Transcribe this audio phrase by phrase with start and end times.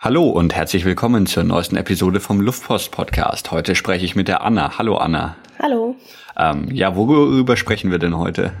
[0.00, 3.50] Hallo und herzlich willkommen zur neuesten Episode vom Luftpost Podcast.
[3.50, 4.78] Heute spreche ich mit der Anna.
[4.78, 5.34] Hallo Anna.
[5.60, 5.96] Hallo.
[6.38, 8.52] Ähm, ja, worüber sprechen wir denn heute?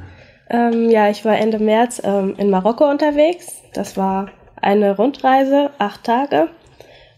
[0.50, 3.62] Ähm, ja, ich war Ende März ähm, in Marokko unterwegs.
[3.72, 6.48] Das war eine Rundreise, acht Tage.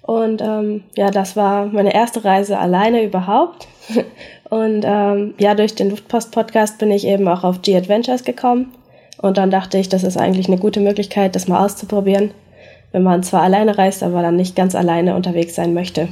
[0.02, 3.68] Und ähm, ja, das war meine erste Reise alleine überhaupt.
[4.50, 8.74] Und ähm, ja, durch den Luftpost-Podcast bin ich eben auch auf G-Adventures gekommen.
[9.16, 12.32] Und dann dachte ich, das ist eigentlich eine gute Möglichkeit, das mal auszuprobieren
[12.92, 16.08] wenn man zwar alleine reist, aber dann nicht ganz alleine unterwegs sein möchte.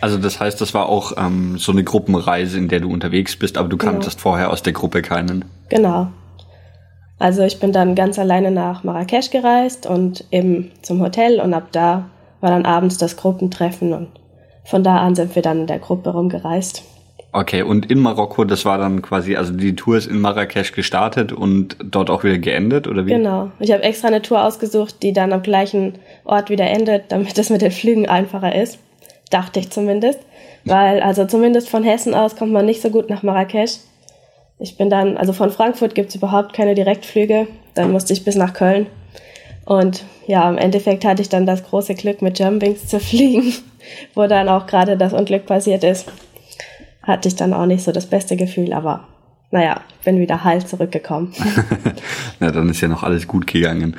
[0.00, 3.56] Also das heißt, das war auch ähm, so eine Gruppenreise, in der du unterwegs bist,
[3.56, 3.92] aber du genau.
[3.92, 5.44] kanntest vorher aus der Gruppe keinen.
[5.68, 6.08] Genau.
[7.20, 11.68] Also ich bin dann ganz alleine nach Marrakesch gereist und eben zum Hotel und ab
[11.70, 12.06] da
[12.40, 14.08] war dann abends das Gruppentreffen und
[14.64, 16.82] von da an sind wir dann in der Gruppe rumgereist.
[17.34, 21.32] Okay, und in Marokko, das war dann quasi, also die Tour ist in Marrakesch gestartet
[21.32, 23.10] und dort auch wieder geendet, oder wie?
[23.10, 23.50] Genau.
[23.58, 27.48] Ich habe extra eine Tour ausgesucht, die dann am gleichen Ort wieder endet, damit das
[27.48, 28.78] mit den Flügen einfacher ist.
[29.30, 30.20] Dachte ich zumindest.
[30.66, 33.78] Weil, also zumindest von Hessen aus kommt man nicht so gut nach Marrakesch.
[34.58, 37.48] Ich bin dann, also von Frankfurt gibt's überhaupt keine Direktflüge.
[37.74, 38.86] Dann musste ich bis nach Köln.
[39.64, 43.54] Und ja, im Endeffekt hatte ich dann das große Glück, mit Jumpings zu fliegen,
[44.14, 46.06] wo dann auch gerade das Unglück passiert ist
[47.02, 49.08] hatte ich dann auch nicht so das beste Gefühl, aber
[49.50, 51.32] naja, bin wieder heil zurückgekommen.
[52.40, 53.96] Na, dann ist ja noch alles gut gegangen.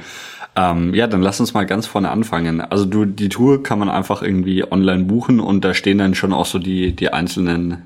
[0.55, 2.61] Ähm, ja, dann lass uns mal ganz vorne anfangen.
[2.61, 6.33] Also du, die Tour kann man einfach irgendwie online buchen und da stehen dann schon
[6.33, 7.83] auch so die, die einzelnen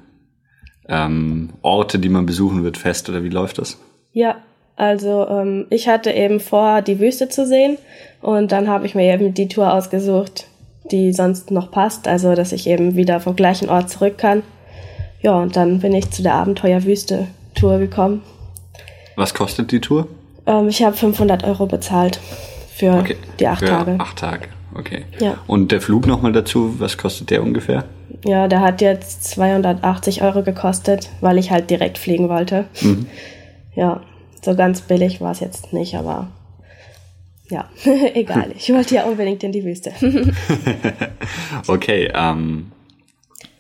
[0.90, 3.80] ähm, Orte, die man besuchen wird, fest oder wie läuft das?
[4.12, 4.38] Ja,
[4.76, 7.78] also ähm, ich hatte eben vor, die Wüste zu sehen
[8.22, 10.48] und dann habe ich mir eben die Tour ausgesucht,
[10.92, 14.44] die sonst noch passt, also dass ich eben wieder vom gleichen Ort zurück kann.
[15.28, 18.22] Ja, und dann bin ich zu der Abenteuerwüste-Tour gekommen.
[19.18, 20.08] Was kostet die Tour?
[20.46, 22.22] Ähm, ich habe 500 Euro bezahlt
[22.74, 23.18] für okay.
[23.38, 23.96] die acht für Tage.
[24.00, 25.04] Acht Tage, okay.
[25.20, 25.38] Ja.
[25.46, 27.84] Und der Flug nochmal dazu, was kostet der ungefähr?
[28.24, 32.64] Ja, der hat jetzt 280 Euro gekostet, weil ich halt direkt fliegen wollte.
[32.80, 33.08] Mhm.
[33.76, 34.00] Ja,
[34.42, 36.28] so ganz billig war es jetzt nicht, aber
[37.50, 37.68] ja,
[38.14, 38.54] egal.
[38.56, 39.92] Ich wollte ja unbedingt in die Wüste.
[41.68, 42.72] okay, ähm,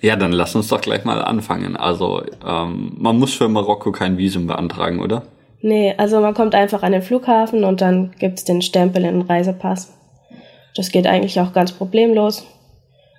[0.01, 1.75] ja, dann lass uns doch gleich mal anfangen.
[1.75, 5.23] Also, ähm, man muss für Marokko kein Visum beantragen, oder?
[5.61, 9.27] Nee, also man kommt einfach an den Flughafen und dann gibt's den Stempel in den
[9.27, 9.97] Reisepass.
[10.75, 12.45] Das geht eigentlich auch ganz problemlos.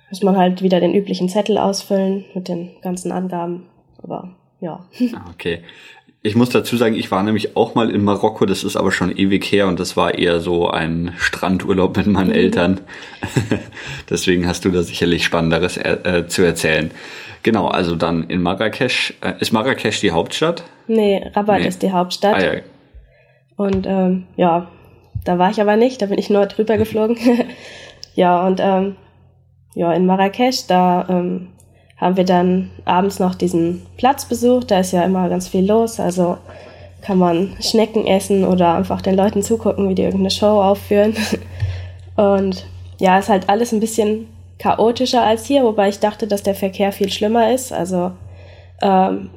[0.09, 3.67] Muss man halt wieder den üblichen Zettel ausfüllen mit den ganzen Angaben.
[4.01, 4.85] Aber ja.
[5.13, 5.61] Ah, okay.
[6.21, 9.15] Ich muss dazu sagen, ich war nämlich auch mal in Marokko, das ist aber schon
[9.15, 12.35] ewig her und das war eher so ein Strandurlaub mit meinen mhm.
[12.35, 12.81] Eltern.
[14.09, 16.91] Deswegen hast du da sicherlich Spannenderes äh, zu erzählen.
[17.43, 19.13] Genau, also dann in Marrakesch.
[19.21, 20.63] Äh, ist Marrakesch die Hauptstadt?
[20.87, 21.67] Nee, Rabat nee.
[21.67, 22.35] ist die Hauptstadt.
[22.35, 22.61] Ah, ja.
[23.55, 24.69] Und ähm, ja,
[25.23, 27.17] da war ich aber nicht, da bin ich nur drüber geflogen.
[28.15, 28.97] ja, und ähm,
[29.73, 31.47] ja, in Marrakesch, da ähm,
[31.99, 34.71] haben wir dann abends noch diesen Platz besucht.
[34.71, 35.99] Da ist ja immer ganz viel los.
[35.99, 36.37] Also
[37.01, 41.15] kann man Schnecken essen oder einfach den Leuten zugucken, wie die irgendeine Show aufführen.
[42.15, 42.65] Und
[42.99, 44.27] ja, ist halt alles ein bisschen
[44.57, 47.71] chaotischer als hier, wobei ich dachte, dass der Verkehr viel schlimmer ist.
[47.71, 48.11] Also
[48.81, 49.29] ähm,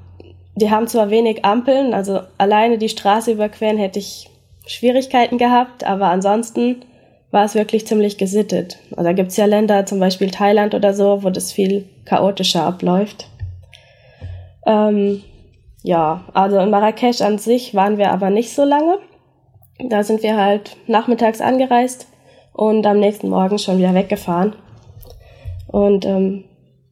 [0.57, 4.29] die haben zwar wenig Ampeln, also alleine die Straße überqueren hätte ich
[4.67, 6.85] Schwierigkeiten gehabt, aber ansonsten
[7.33, 8.79] war es wirklich ziemlich gesittet.
[8.93, 13.27] Also da gibt's ja Länder, zum Beispiel Thailand oder so, wo das viel chaotischer abläuft.
[14.67, 15.23] Ähm,
[15.83, 18.99] ja, also in Marrakesch an sich waren wir aber nicht so lange.
[19.89, 22.07] Da sind wir halt nachmittags angereist
[22.53, 24.55] und am nächsten Morgen schon wieder weggefahren.
[25.67, 26.45] Und ähm,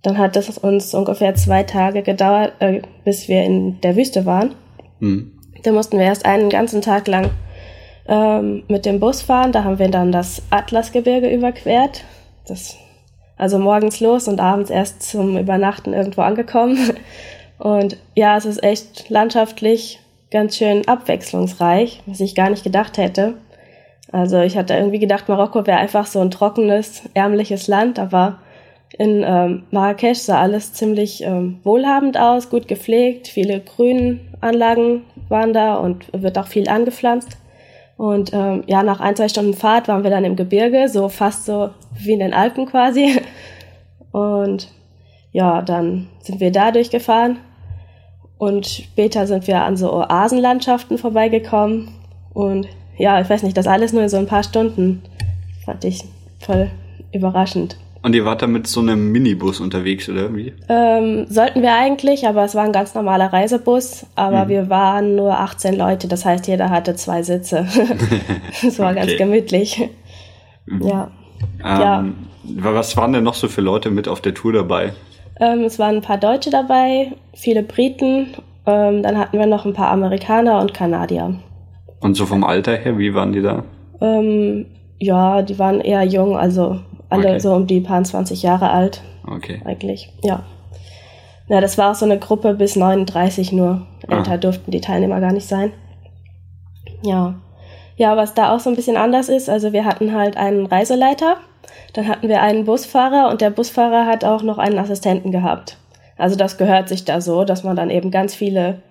[0.03, 4.55] dann hat es uns ungefähr zwei Tage gedauert, äh, bis wir in der Wüste waren.
[5.01, 5.33] Mhm.
[5.63, 7.31] Da mussten wir erst einen ganzen Tag lang
[8.07, 9.53] ähm, mit dem Bus fahren.
[9.53, 12.05] Da haben wir dann das Atlasgebirge überquert.
[12.47, 12.77] Das,
[13.37, 16.79] also morgens los und abends erst zum Übernachten irgendwo angekommen.
[17.59, 20.01] Und ja, es ist echt landschaftlich
[20.31, 23.35] ganz schön abwechslungsreich, was ich gar nicht gedacht hätte.
[24.11, 28.39] Also ich hatte irgendwie gedacht, Marokko wäre einfach so ein trockenes, ärmliches Land, aber
[28.99, 35.77] in ähm, Marrakesch sah alles ziemlich ähm, wohlhabend aus, gut gepflegt, viele Grünanlagen waren da
[35.77, 37.37] und wird auch viel angepflanzt.
[38.01, 41.45] Und ähm, ja, nach ein, zwei Stunden Fahrt waren wir dann im Gebirge, so fast
[41.45, 41.69] so
[41.99, 43.21] wie in den Alpen quasi.
[44.11, 44.69] Und
[45.33, 47.41] ja, dann sind wir da durchgefahren.
[48.39, 51.91] Und später sind wir an so Oasenlandschaften vorbeigekommen.
[52.33, 55.03] Und ja, ich weiß nicht, das alles nur in so ein paar Stunden.
[55.67, 56.03] Fand ich
[56.39, 56.71] voll
[57.13, 57.77] überraschend.
[58.03, 60.55] Und ihr wart da mit so einem Minibus unterwegs, oder wie?
[60.69, 64.07] Ähm, sollten wir eigentlich, aber es war ein ganz normaler Reisebus.
[64.15, 64.49] Aber mhm.
[64.49, 67.67] wir waren nur 18 Leute, das heißt, jeder hatte zwei Sitze.
[68.63, 69.01] Es war okay.
[69.01, 69.89] ganz gemütlich.
[70.67, 71.11] Ja.
[71.65, 72.05] Ähm, ja.
[72.57, 74.93] Was waren denn noch so für Leute mit auf der Tour dabei?
[75.39, 78.29] Ähm, es waren ein paar Deutsche dabei, viele Briten,
[78.67, 81.35] ähm, dann hatten wir noch ein paar Amerikaner und Kanadier.
[82.01, 83.65] Und so vom Alter her, wie waren die da?
[84.01, 84.67] Ähm,
[84.99, 86.81] ja, die waren eher jung, also
[87.11, 87.39] alle okay.
[87.41, 89.03] so um die paar 20 Jahre alt.
[89.27, 89.61] Okay.
[89.65, 90.45] Eigentlich, ja.
[91.49, 93.87] Ja, das war auch so eine Gruppe bis 39 nur.
[94.09, 94.37] Älter ah.
[94.37, 95.73] durften die Teilnehmer gar nicht sein.
[97.03, 97.35] Ja.
[97.97, 101.37] Ja, was da auch so ein bisschen anders ist, also wir hatten halt einen Reiseleiter,
[101.93, 105.77] dann hatten wir einen Busfahrer und der Busfahrer hat auch noch einen Assistenten gehabt.
[106.17, 108.83] Also das gehört sich da so, dass man dann eben ganz viele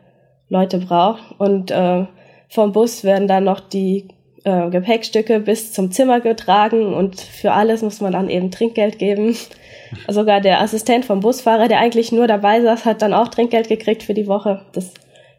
[0.49, 1.21] Leute braucht.
[1.37, 2.05] Und äh,
[2.49, 4.07] vom Bus werden dann noch die
[4.43, 9.35] äh, Gepäckstücke bis zum Zimmer getragen und für alles muss man dann eben Trinkgeld geben.
[10.07, 14.03] Sogar der Assistent vom Busfahrer, der eigentlich nur dabei saß, hat dann auch Trinkgeld gekriegt
[14.03, 14.61] für die Woche.
[14.73, 14.93] Das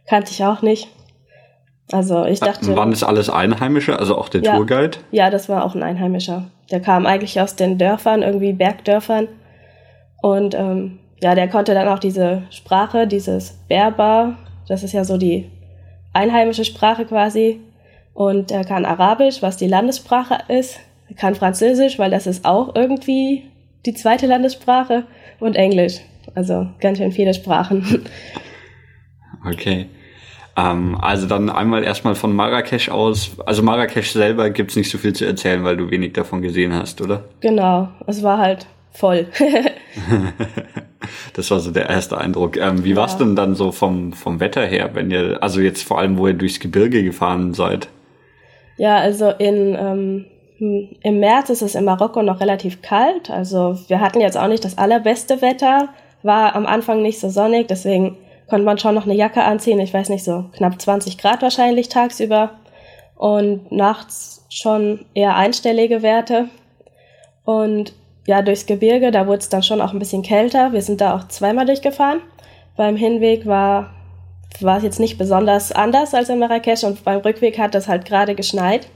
[0.06, 0.88] kannte ich auch nicht.
[1.92, 2.76] Also ich dachte.
[2.76, 4.98] Waren das alles Einheimische, also auch der ja, Tourguide?
[5.10, 6.44] Ja, das war auch ein Einheimischer.
[6.70, 9.28] Der kam eigentlich aus den Dörfern, irgendwie Bergdörfern.
[10.22, 14.36] Und ähm, ja, der konnte dann auch diese Sprache, dieses Berber,
[14.68, 15.50] das ist ja so die
[16.12, 17.60] einheimische Sprache quasi.
[18.14, 20.80] Und er kann Arabisch, was die Landessprache ist.
[21.08, 23.44] Er kann Französisch, weil das ist auch irgendwie
[23.86, 25.04] die zweite Landessprache.
[25.38, 26.00] Und Englisch.
[26.34, 28.04] Also ganz schön viele Sprachen.
[29.42, 29.86] Okay.
[30.56, 33.30] Ähm, also dann einmal erstmal von Marrakesch aus.
[33.46, 37.00] Also Marrakesch selber gibt's nicht so viel zu erzählen, weil du wenig davon gesehen hast,
[37.00, 37.24] oder?
[37.40, 39.28] Genau, es war halt voll.
[41.32, 42.56] das war so der erste Eindruck.
[42.56, 42.96] Ähm, wie ja.
[42.96, 46.26] war's denn dann so vom, vom Wetter her, wenn ihr, also jetzt vor allem, wo
[46.26, 47.88] ihr durchs Gebirge gefahren seid?
[48.80, 50.24] Ja, also in, ähm,
[51.02, 53.28] im März ist es in Marokko noch relativ kalt.
[53.28, 55.90] Also wir hatten jetzt auch nicht das allerbeste Wetter,
[56.22, 58.16] war am Anfang nicht so sonnig, deswegen
[58.48, 59.80] konnte man schon noch eine Jacke anziehen.
[59.80, 62.52] Ich weiß nicht, so knapp 20 Grad wahrscheinlich tagsüber.
[63.16, 66.48] Und nachts schon eher einstellige Werte.
[67.44, 67.92] Und
[68.26, 70.72] ja, durchs Gebirge, da wurde es dann schon auch ein bisschen kälter.
[70.72, 72.22] Wir sind da auch zweimal durchgefahren.
[72.78, 73.90] Beim Hinweg war,
[74.60, 78.04] war es jetzt nicht besonders anders als in Marrakesch und beim Rückweg hat es halt
[78.04, 78.88] gerade geschneit.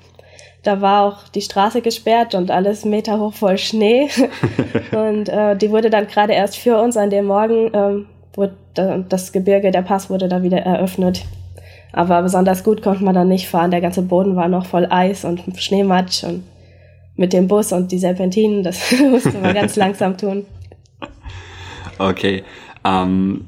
[0.63, 4.09] Da war auch die Straße gesperrt und alles Meter hoch voll Schnee.
[4.93, 8.57] und äh, die wurde dann gerade erst für uns an dem Morgen ähm, wurde
[9.09, 11.25] das Gebirge, der Pass wurde da wieder eröffnet.
[11.93, 13.71] Aber besonders gut konnte man da nicht fahren.
[13.71, 16.43] Der ganze Boden war noch voll Eis und Schneematsch und
[17.17, 20.47] mit dem Bus und die Serpentinen, das musste man ganz langsam tun.
[21.99, 22.43] Okay.
[22.85, 23.45] Ähm,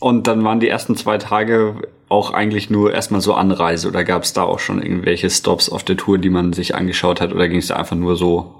[0.00, 1.76] und dann waren die ersten zwei Tage
[2.08, 5.82] auch eigentlich nur erstmal so Anreise oder gab es da auch schon irgendwelche Stops auf
[5.82, 8.54] der Tour, die man sich angeschaut hat oder ging es da einfach nur so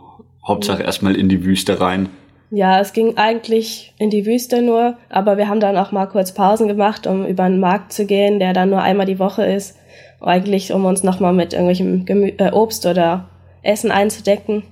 [0.47, 2.09] Hauptsache erstmal in die Wüste rein?
[2.51, 6.33] Ja, es ging eigentlich in die Wüste nur, aber wir haben dann auch mal kurz
[6.33, 9.77] Pausen gemacht, um über den Markt zu gehen, der dann nur einmal die Woche ist.
[10.21, 13.29] Eigentlich, um uns nochmal mit irgendwelchem Gemü äh, Obst oder
[13.63, 14.63] Essen einzudecken.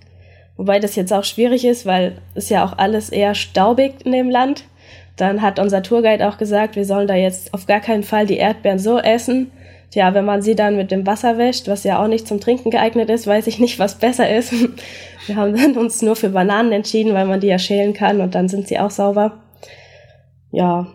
[0.56, 4.30] Wobei das jetzt auch schwierig ist, weil es ja auch alles eher staubig in dem
[4.30, 4.64] Land.
[5.16, 8.36] Dann hat unser Tourguide auch gesagt, wir sollen da jetzt auf gar keinen Fall die
[8.36, 9.50] Erdbeeren so essen.
[9.90, 12.70] Tja, wenn man sie dann mit dem Wasser wäscht, was ja auch nicht zum Trinken
[12.70, 14.52] geeignet ist, weiß ich nicht, was besser ist.
[15.26, 18.34] Wir haben dann uns nur für Bananen entschieden, weil man die ja schälen kann und
[18.34, 19.40] dann sind sie auch sauber.
[20.50, 20.88] Ja,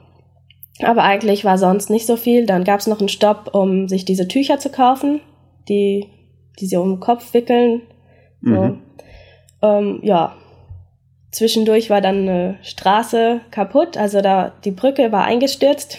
[0.81, 2.45] aber eigentlich war sonst nicht so viel.
[2.45, 5.21] Dann gab es noch einen Stopp, um sich diese Tücher zu kaufen,
[5.68, 6.07] die,
[6.60, 7.81] die sie um den Kopf wickeln.
[8.42, 8.56] Mhm.
[9.62, 9.68] So.
[9.68, 10.36] Ähm, ja,
[11.31, 15.98] zwischendurch war dann eine Straße kaputt, also da die Brücke war eingestürzt.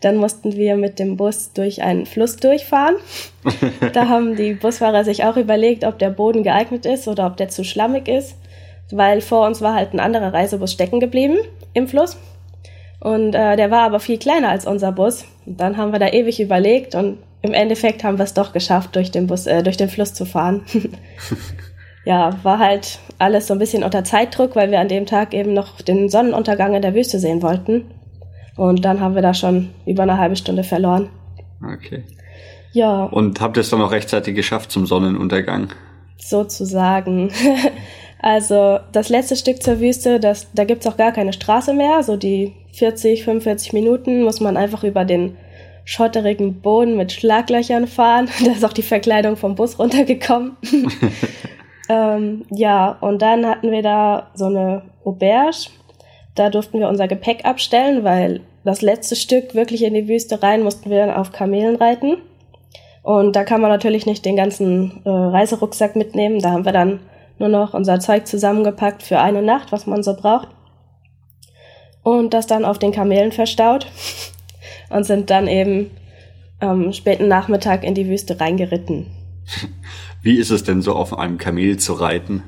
[0.00, 2.96] Dann mussten wir mit dem Bus durch einen Fluss durchfahren.
[3.92, 7.48] da haben die Busfahrer sich auch überlegt, ob der Boden geeignet ist oder ob der
[7.48, 8.36] zu schlammig ist,
[8.92, 11.38] weil vor uns war halt ein anderer Reisebus stecken geblieben
[11.74, 12.16] im Fluss.
[13.00, 15.24] Und äh, der war aber viel kleiner als unser Bus.
[15.46, 18.96] Und dann haben wir da ewig überlegt und im Endeffekt haben wir es doch geschafft,
[18.96, 20.64] durch den Bus, äh, durch den Fluss zu fahren.
[22.04, 25.52] ja, war halt alles so ein bisschen unter Zeitdruck, weil wir an dem Tag eben
[25.52, 27.90] noch den Sonnenuntergang in der Wüste sehen wollten.
[28.56, 31.10] Und dann haben wir da schon über eine halbe Stunde verloren.
[31.62, 32.04] Okay.
[32.72, 33.04] Ja.
[33.04, 35.68] Und habt ihr es dann auch rechtzeitig geschafft zum Sonnenuntergang?
[36.16, 37.30] Sozusagen.
[38.20, 42.02] also das letzte Stück zur Wüste, das, da gibt's auch gar keine Straße mehr.
[42.02, 45.36] So die 40, 45 Minuten muss man einfach über den
[45.84, 48.28] schotterigen Boden mit Schlaglöchern fahren.
[48.44, 50.56] Da ist auch die Verkleidung vom Bus runtergekommen.
[51.88, 55.68] ähm, ja, und dann hatten wir da so eine Auberge
[56.38, 60.62] da durften wir unser Gepäck abstellen, weil das letzte Stück wirklich in die Wüste rein
[60.62, 62.18] mussten wir dann auf Kamelen reiten.
[63.02, 66.40] Und da kann man natürlich nicht den ganzen äh, Reiserucksack mitnehmen.
[66.40, 67.00] Da haben wir dann
[67.38, 70.48] nur noch unser Zeug zusammengepackt für eine Nacht, was man so braucht.
[72.04, 73.86] Und das dann auf den Kamelen verstaut
[74.90, 75.90] und sind dann eben
[76.60, 79.06] am späten Nachmittag in die Wüste reingeritten.
[80.22, 82.42] Wie ist es denn so auf einem Kamel zu reiten?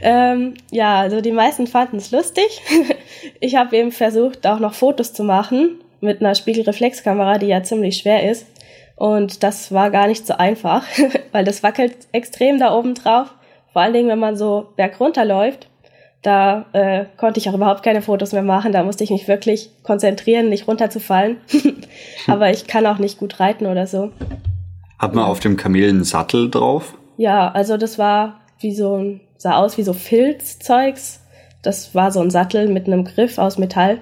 [0.00, 2.62] Ähm, ja, also die meisten fanden es lustig.
[3.40, 7.98] ich habe eben versucht, auch noch Fotos zu machen mit einer Spiegelreflexkamera, die ja ziemlich
[7.98, 8.46] schwer ist.
[8.94, 10.84] Und das war gar nicht so einfach,
[11.32, 13.34] weil das wackelt extrem da oben drauf.
[13.72, 15.68] Vor allen Dingen, wenn man so bergunter läuft.
[16.22, 18.72] Da äh, konnte ich auch überhaupt keine Fotos mehr machen.
[18.72, 21.36] Da musste ich mich wirklich konzentrieren, nicht runterzufallen.
[22.26, 24.10] Aber ich kann auch nicht gut reiten oder so.
[24.98, 26.94] Hat man auf dem Kamel einen Sattel drauf?
[27.16, 31.20] Ja, also das war wie so ein, sah aus wie so Filzzeugs.
[31.62, 33.98] Das war so ein Sattel mit einem Griff aus Metall.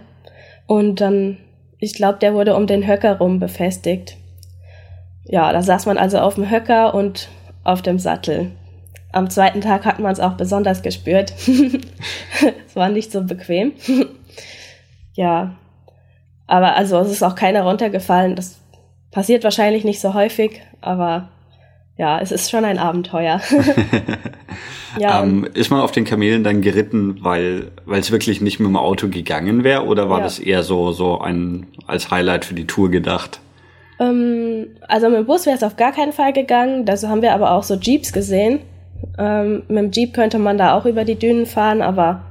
[0.66, 1.36] Und dann,
[1.78, 4.16] ich glaube, der wurde um den Höcker rum befestigt.
[5.24, 7.28] Ja, da saß man also auf dem Höcker und
[7.64, 8.52] auf dem Sattel.
[9.12, 11.32] Am zweiten Tag hat man es auch besonders gespürt.
[12.66, 13.72] es war nicht so bequem.
[15.14, 15.56] ja,
[16.46, 18.36] aber also es ist auch keiner runtergefallen.
[18.36, 18.60] Das
[19.10, 21.28] passiert wahrscheinlich nicht so häufig, aber
[21.98, 23.40] ja, es ist schon ein Abenteuer.
[24.98, 28.68] ja, ähm, ist man auf den Kamelen dann geritten, weil weil es wirklich nicht mit
[28.68, 30.24] dem Auto gegangen wäre, oder war ja.
[30.24, 33.40] das eher so so ein als Highlight für die Tour gedacht?
[33.98, 36.84] Ähm, also mit dem Bus wäre es auf gar keinen Fall gegangen.
[36.84, 38.60] Dazu haben wir aber auch so Jeeps gesehen.
[39.18, 42.22] Ähm, mit dem Jeep könnte man da auch über die Dünen fahren, aber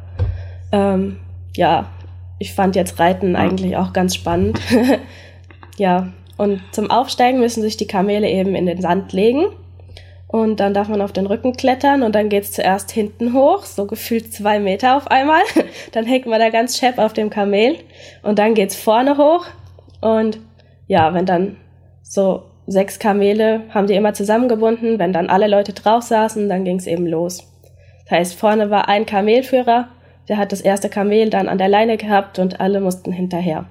[0.72, 1.18] ähm,
[1.56, 1.88] ja,
[2.38, 3.40] ich fand jetzt Reiten ja.
[3.40, 4.60] eigentlich auch ganz spannend.
[5.78, 9.46] ja, und zum Aufsteigen müssen sich die Kamele eben in den Sand legen.
[10.28, 13.86] Und dann darf man auf den Rücken klettern und dann geht's zuerst hinten hoch, so
[13.86, 15.42] gefühlt zwei Meter auf einmal.
[15.94, 17.78] dann hängt man da ganz schepp auf dem Kamel
[18.22, 19.46] und dann geht's vorne hoch.
[20.02, 20.40] Und
[20.88, 21.58] ja, wenn dann
[22.02, 26.88] so sechs Kamele haben die immer zusammengebunden, wenn dann alle Leute drauf saßen, dann ging's
[26.88, 27.52] eben los.
[28.04, 29.90] Das heißt, vorne war ein Kamelführer,
[30.28, 33.66] der hat das erste Kamel dann an der Leine gehabt und alle mussten hinterher.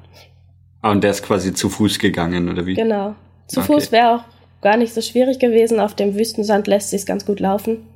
[0.85, 2.75] Ah, und der ist quasi zu Fuß gegangen, oder wie?
[2.75, 3.15] Genau.
[3.47, 3.73] Zu okay.
[3.73, 4.25] Fuß wäre auch
[4.61, 5.81] gar nicht so schwierig gewesen.
[5.81, 7.89] Auf dem Wüstensand lässt sich ganz gut laufen.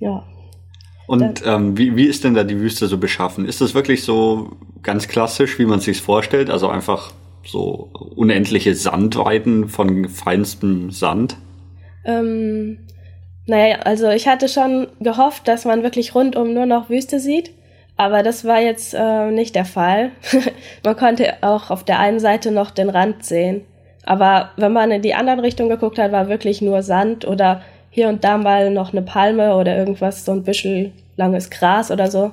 [0.00, 0.24] Ja.
[1.06, 3.46] Und ähm, wie, wie ist denn da die Wüste so beschaffen?
[3.46, 6.50] Ist das wirklich so ganz klassisch, wie man sich vorstellt?
[6.50, 7.12] Also einfach
[7.46, 11.36] so unendliche Sandweiten von feinstem Sand?
[12.04, 12.78] Ähm,
[13.46, 17.52] naja, also ich hatte schon gehofft, dass man wirklich rundum nur noch Wüste sieht.
[18.00, 20.12] Aber das war jetzt äh, nicht der Fall.
[20.86, 23.60] man konnte auch auf der einen Seite noch den Rand sehen.
[24.04, 28.08] Aber wenn man in die andere Richtung geguckt hat, war wirklich nur Sand oder hier
[28.08, 32.32] und da mal noch eine Palme oder irgendwas, so ein Büschel langes Gras oder so.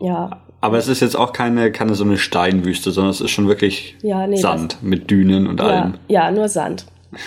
[0.00, 0.42] Ja.
[0.60, 3.96] Aber es ist jetzt auch keine, keine so eine Steinwüste, sondern es ist schon wirklich
[4.02, 5.94] ja, nee, Sand mit Dünen und ja, allem.
[6.06, 6.86] Ja, nur Sand.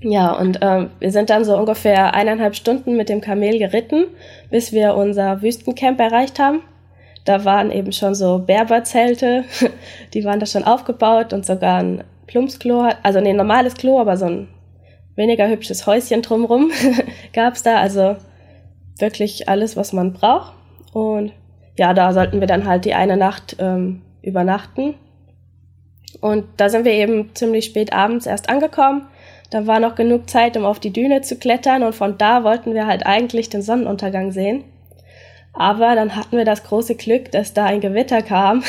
[0.00, 4.06] Ja, und ähm, wir sind dann so ungefähr eineinhalb Stunden mit dem Kamel geritten,
[4.50, 6.60] bis wir unser Wüstencamp erreicht haben.
[7.24, 9.44] Da waren eben schon so Berberzelte,
[10.14, 14.16] die waren da schon aufgebaut und sogar ein Plumpsklo, also nee, ein normales Klo, aber
[14.16, 14.48] so ein
[15.16, 16.70] weniger hübsches Häuschen drumrum
[17.32, 17.78] gab's da.
[17.78, 18.16] Also
[18.98, 20.52] wirklich alles, was man braucht.
[20.92, 21.32] Und
[21.78, 24.94] ja, da sollten wir dann halt die eine Nacht ähm, übernachten.
[26.20, 29.06] Und da sind wir eben ziemlich spät abends erst angekommen
[29.50, 32.74] da war noch genug Zeit, um auf die Düne zu klettern und von da wollten
[32.74, 34.64] wir halt eigentlich den Sonnenuntergang sehen.
[35.52, 38.62] Aber dann hatten wir das große Glück, dass da ein Gewitter kam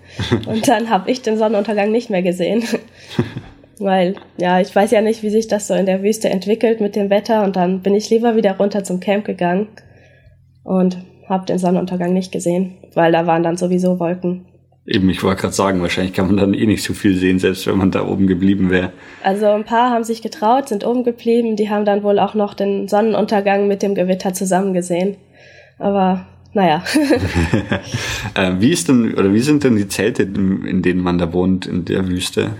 [0.46, 2.64] und dann habe ich den Sonnenuntergang nicht mehr gesehen.
[3.78, 6.94] Weil, ja, ich weiß ja nicht, wie sich das so in der Wüste entwickelt mit
[6.94, 9.68] dem Wetter und dann bin ich lieber wieder runter zum Camp gegangen
[10.62, 10.98] und
[11.28, 14.46] habe den Sonnenuntergang nicht gesehen, weil da waren dann sowieso Wolken.
[14.86, 17.66] Eben, ich wollte gerade sagen, wahrscheinlich kann man dann eh nicht so viel sehen, selbst
[17.66, 18.92] wenn man da oben geblieben wäre.
[19.22, 22.52] Also ein paar haben sich getraut, sind oben geblieben, die haben dann wohl auch noch
[22.52, 25.16] den Sonnenuntergang mit dem Gewitter zusammen gesehen.
[25.78, 26.84] Aber naja.
[28.34, 31.66] äh, wie ist denn, oder wie sind denn die Zelte, in denen man da wohnt,
[31.66, 32.50] in der Wüste?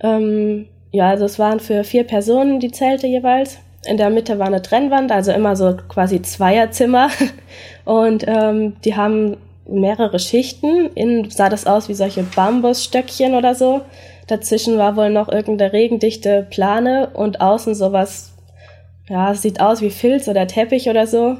[0.00, 3.58] Ähm, ja, also es waren für vier Personen die Zelte jeweils.
[3.86, 7.10] In der Mitte war eine Trennwand, also immer so quasi Zweierzimmer.
[7.84, 9.36] Und ähm, die haben
[9.68, 10.90] mehrere Schichten.
[10.94, 13.82] Innen sah das aus wie solche Bambusstöckchen oder so.
[14.26, 18.34] Dazwischen war wohl noch irgendeine regendichte Plane und außen sowas,
[19.08, 21.36] ja, es sieht aus wie Filz oder Teppich oder so.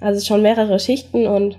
[0.00, 1.58] Also schon mehrere Schichten und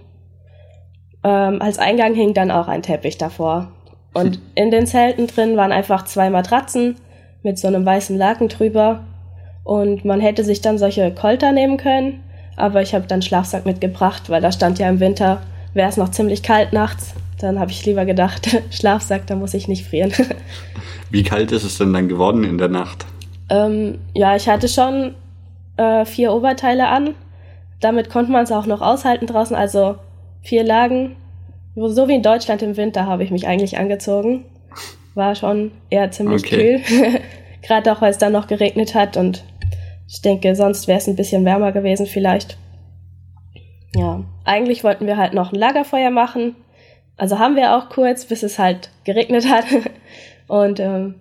[1.23, 3.71] ähm, als Eingang hing dann auch ein Teppich davor.
[4.13, 6.97] Und in den Zelten drin waren einfach zwei Matratzen
[7.41, 9.03] mit so einem weißen Laken drüber.
[9.63, 12.23] Und man hätte sich dann solche Kolter nehmen können.
[12.55, 15.41] Aber ich habe dann Schlafsack mitgebracht, weil da stand ja im Winter
[15.73, 17.13] wäre es noch ziemlich kalt nachts.
[17.39, 20.13] Dann habe ich lieber gedacht, Schlafsack, da muss ich nicht frieren.
[21.09, 23.05] Wie kalt ist es denn dann geworden in der Nacht?
[23.49, 25.15] Ähm, ja, ich hatte schon
[25.77, 27.15] äh, vier Oberteile an.
[27.79, 29.55] Damit konnte man es auch noch aushalten draußen.
[29.55, 29.95] Also
[30.41, 31.15] vier Lagen.
[31.75, 34.45] So wie in Deutschland im Winter habe ich mich eigentlich angezogen.
[35.15, 36.81] War schon eher ziemlich okay.
[36.85, 37.19] kühl.
[37.61, 39.43] Gerade auch, weil es dann noch geregnet hat und
[40.07, 42.57] Ich denke, sonst wäre es ein bisschen wärmer gewesen vielleicht.
[43.95, 46.55] Ja, eigentlich wollten wir halt noch ein Lagerfeuer machen.
[47.15, 49.65] Also haben wir auch kurz, bis es halt geregnet hat.
[50.47, 51.15] Und ähm,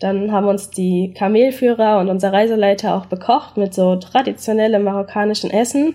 [0.00, 5.94] dann haben uns die Kamelführer und unser Reiseleiter auch bekocht mit so traditionellem marokkanischen Essen,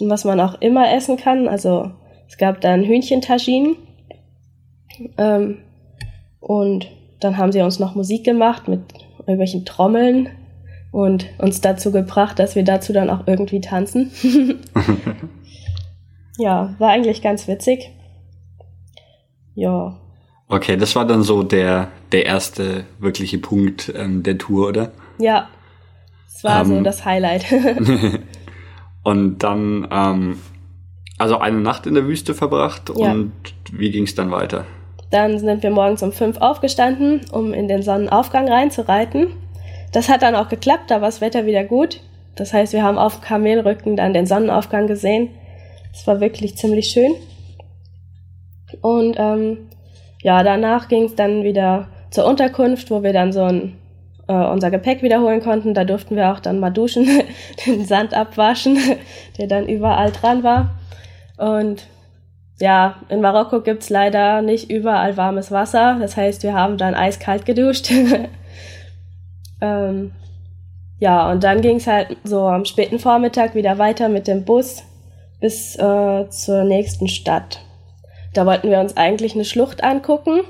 [0.00, 1.46] was man auch immer essen kann.
[1.46, 1.92] Also
[2.28, 3.76] es gab dann Hühnchentagine.
[5.16, 5.58] Ähm,
[6.40, 6.90] und
[7.20, 8.80] dann haben sie uns noch Musik gemacht mit
[9.20, 10.28] irgendwelchen Trommeln
[10.90, 14.10] und uns dazu gebracht, dass wir dazu dann auch irgendwie tanzen.
[16.40, 17.90] ja, war eigentlich ganz witzig.
[19.54, 19.98] Ja.
[20.48, 24.92] Okay, das war dann so der, der erste wirkliche Punkt ähm, der Tour, oder?
[25.18, 25.48] Ja,
[26.32, 27.44] das war ähm, so das Highlight.
[29.04, 30.38] und dann, ähm,
[31.18, 33.12] also eine Nacht in der Wüste verbracht ja.
[33.12, 33.32] und
[33.70, 34.64] wie ging es dann weiter?
[35.10, 39.28] Dann sind wir morgens um fünf aufgestanden, um in den Sonnenaufgang reinzureiten.
[39.92, 42.00] Das hat dann auch geklappt, da war das Wetter wieder gut.
[42.36, 45.28] Das heißt, wir haben auf Kamelrücken dann den Sonnenaufgang gesehen.
[45.92, 47.14] Es war wirklich ziemlich schön.
[48.80, 49.68] Und ähm,
[50.22, 53.76] ja, danach ging es dann wieder zur Unterkunft, wo wir dann so ein,
[54.28, 55.74] äh, unser Gepäck wiederholen konnten.
[55.74, 57.06] Da durften wir auch dann mal duschen,
[57.66, 58.78] den Sand abwaschen,
[59.38, 60.78] der dann überall dran war.
[61.36, 61.86] Und
[62.60, 65.96] ja, in Marokko gibt's leider nicht überall warmes Wasser.
[66.00, 67.90] Das heißt, wir haben dann eiskalt geduscht.
[69.62, 70.12] ähm,
[70.98, 74.82] ja, und dann ging's halt so am späten Vormittag wieder weiter mit dem Bus
[75.40, 77.60] bis äh, zur nächsten Stadt.
[78.34, 80.40] Da wollten wir uns eigentlich eine Schlucht angucken.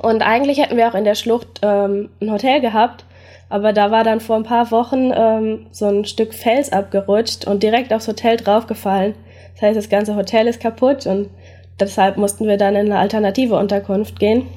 [0.00, 3.04] Und eigentlich hätten wir auch in der Schlucht ähm, ein Hotel gehabt.
[3.48, 7.62] Aber da war dann vor ein paar Wochen ähm, so ein Stück Fels abgerutscht und
[7.62, 9.14] direkt aufs Hotel draufgefallen.
[9.54, 11.30] Das heißt, das ganze Hotel ist kaputt und
[11.78, 14.48] deshalb mussten wir dann in eine alternative Unterkunft gehen.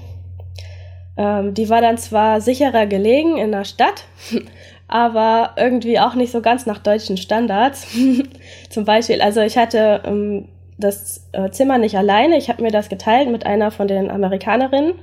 [1.18, 4.06] Ähm, die war dann zwar sicherer gelegen in der Stadt,
[4.88, 7.88] aber irgendwie auch nicht so ganz nach deutschen Standards.
[8.70, 12.90] Zum Beispiel, also ich hatte ähm, das äh, Zimmer nicht alleine, ich habe mir das
[12.90, 14.94] geteilt mit einer von den Amerikanerinnen.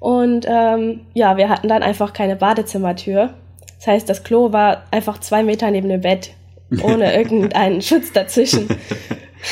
[0.00, 3.34] Und ähm, ja, wir hatten dann einfach keine Badezimmertür.
[3.78, 6.30] Das heißt, das Klo war einfach zwei Meter neben dem Bett
[6.82, 8.68] ohne irgendeinen Schutz dazwischen.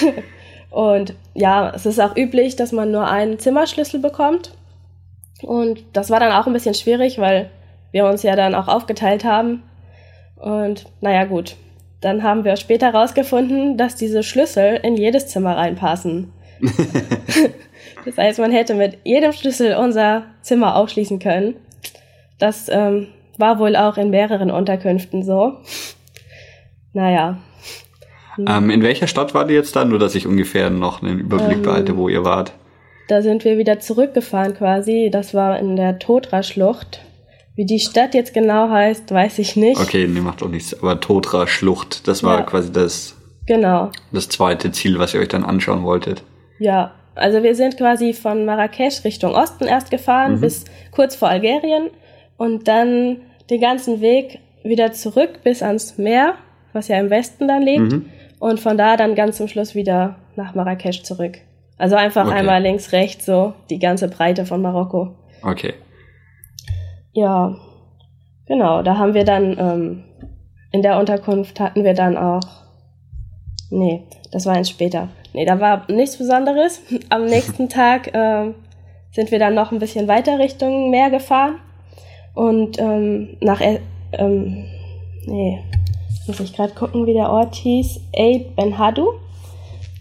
[0.70, 4.52] Und ja, es ist auch üblich, dass man nur einen Zimmerschlüssel bekommt.
[5.42, 7.50] Und das war dann auch ein bisschen schwierig, weil
[7.96, 9.62] wir uns ja dann auch aufgeteilt haben.
[10.36, 11.56] Und naja, gut.
[12.02, 16.30] Dann haben wir später herausgefunden, dass diese Schlüssel in jedes Zimmer reinpassen.
[18.04, 21.56] das heißt, man hätte mit jedem Schlüssel unser Zimmer aufschließen können.
[22.38, 25.54] Das ähm, war wohl auch in mehreren Unterkünften so.
[26.92, 27.38] Naja.
[28.46, 29.88] Ähm, in welcher Stadt war die jetzt dann?
[29.88, 32.52] Nur, dass ich ungefähr noch einen Überblick ähm, behalte, wo ihr wart.
[33.08, 35.08] Da sind wir wieder zurückgefahren quasi.
[35.10, 37.05] Das war in der Totra-Schlucht.
[37.56, 39.80] Wie die Stadt jetzt genau heißt, weiß ich nicht.
[39.80, 40.78] Okay, nee, macht auch nichts.
[40.80, 42.42] Aber Totra-Schlucht, das war ja.
[42.44, 43.16] quasi das,
[43.46, 43.90] genau.
[44.12, 46.22] das zweite Ziel, was ihr euch dann anschauen wolltet.
[46.58, 50.40] Ja, also wir sind quasi von Marrakesch Richtung Osten erst gefahren, mhm.
[50.42, 51.90] bis kurz vor Algerien
[52.36, 56.34] und dann den ganzen Weg wieder zurück bis ans Meer
[56.76, 57.92] was ja im Westen dann liegt.
[57.92, 58.06] Mhm.
[58.38, 61.38] Und von da dann ganz zum Schluss wieder nach Marrakesch zurück.
[61.78, 62.36] Also einfach okay.
[62.36, 65.14] einmal links, rechts, so die ganze Breite von Marokko.
[65.42, 65.74] Okay.
[67.16, 67.56] Ja,
[68.44, 68.82] genau.
[68.82, 70.04] Da haben wir dann ähm,
[70.70, 72.42] in der Unterkunft hatten wir dann auch.
[73.70, 74.02] Nee,
[74.32, 75.08] das war eins später.
[75.32, 76.82] Nee, da war nichts Besonderes.
[77.08, 78.52] Am nächsten Tag äh,
[79.12, 81.54] sind wir dann noch ein bisschen weiter Richtung Meer gefahren.
[82.34, 83.62] Und ähm, nach.
[84.12, 84.66] Ähm,
[85.24, 85.58] nee,
[86.26, 89.14] muss ich gerade gucken, wie der Ort hieß, Eid Ben Hadu.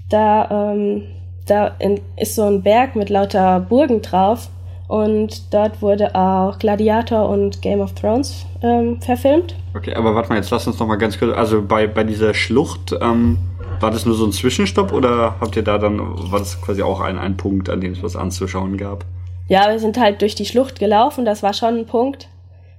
[0.10, 1.04] Da, ähm,
[1.45, 4.49] da in, ist so ein Berg mit lauter Burgen drauf
[4.87, 9.55] und dort wurde auch Gladiator und Game of Thrones ähm, verfilmt.
[9.75, 12.33] Okay, aber warte mal, jetzt lass uns noch mal ganz kurz, also bei, bei dieser
[12.33, 13.37] Schlucht, ähm,
[13.79, 15.99] war das nur so ein Zwischenstopp oder habt ihr da dann,
[16.31, 19.05] war das quasi auch ein, ein Punkt, an dem es was anzuschauen gab?
[19.47, 22.29] Ja, wir sind halt durch die Schlucht gelaufen, das war schon ein Punkt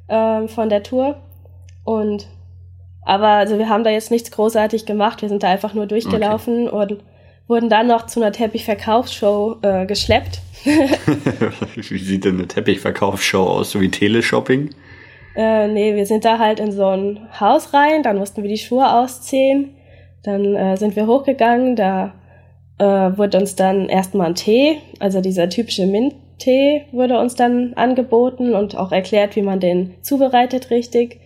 [0.09, 1.17] ähm, von der Tour
[1.85, 2.27] und
[3.07, 5.23] aber also wir haben da jetzt nichts großartig gemacht.
[5.23, 6.77] Wir sind da einfach nur durchgelaufen okay.
[6.77, 7.05] und
[7.49, 10.41] wurden dann noch zu einer Teppichverkaufsshow äh, geschleppt.
[10.65, 13.71] wie sieht denn eine Teppichverkaufsshow aus?
[13.71, 14.71] So wie Teleshopping?
[15.37, 18.59] Äh, nee, wir sind da halt in so ein Haus rein, dann mussten wir die
[18.59, 19.75] Schuhe ausziehen.
[20.25, 22.15] Dann äh, sind wir hochgegangen, da
[22.79, 28.55] äh, wurde uns dann erstmal ein Tee, also dieser typische Minttee wurde uns dann angeboten
[28.55, 31.21] und auch erklärt, wie man den zubereitet richtig.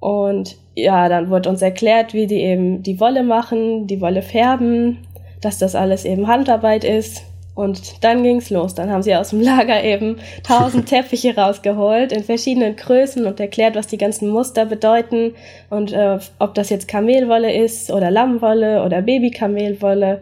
[0.00, 4.98] Und ja, dann wurde uns erklärt, wie die eben die Wolle machen, die Wolle färben,
[5.46, 7.22] dass das alles eben Handarbeit ist.
[7.54, 8.74] Und dann ging's los.
[8.74, 13.76] Dann haben sie aus dem Lager eben tausend Teppiche rausgeholt in verschiedenen Größen und erklärt,
[13.76, 15.34] was die ganzen Muster bedeuten
[15.70, 20.20] und äh, ob das jetzt Kamelwolle ist oder Lammwolle oder Babykamelwolle.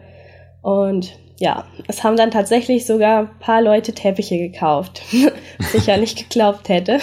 [0.61, 5.01] Und ja, es haben dann tatsächlich sogar ein paar Leute Teppiche gekauft,
[5.59, 6.99] was ich ja nicht geglaubt hätte.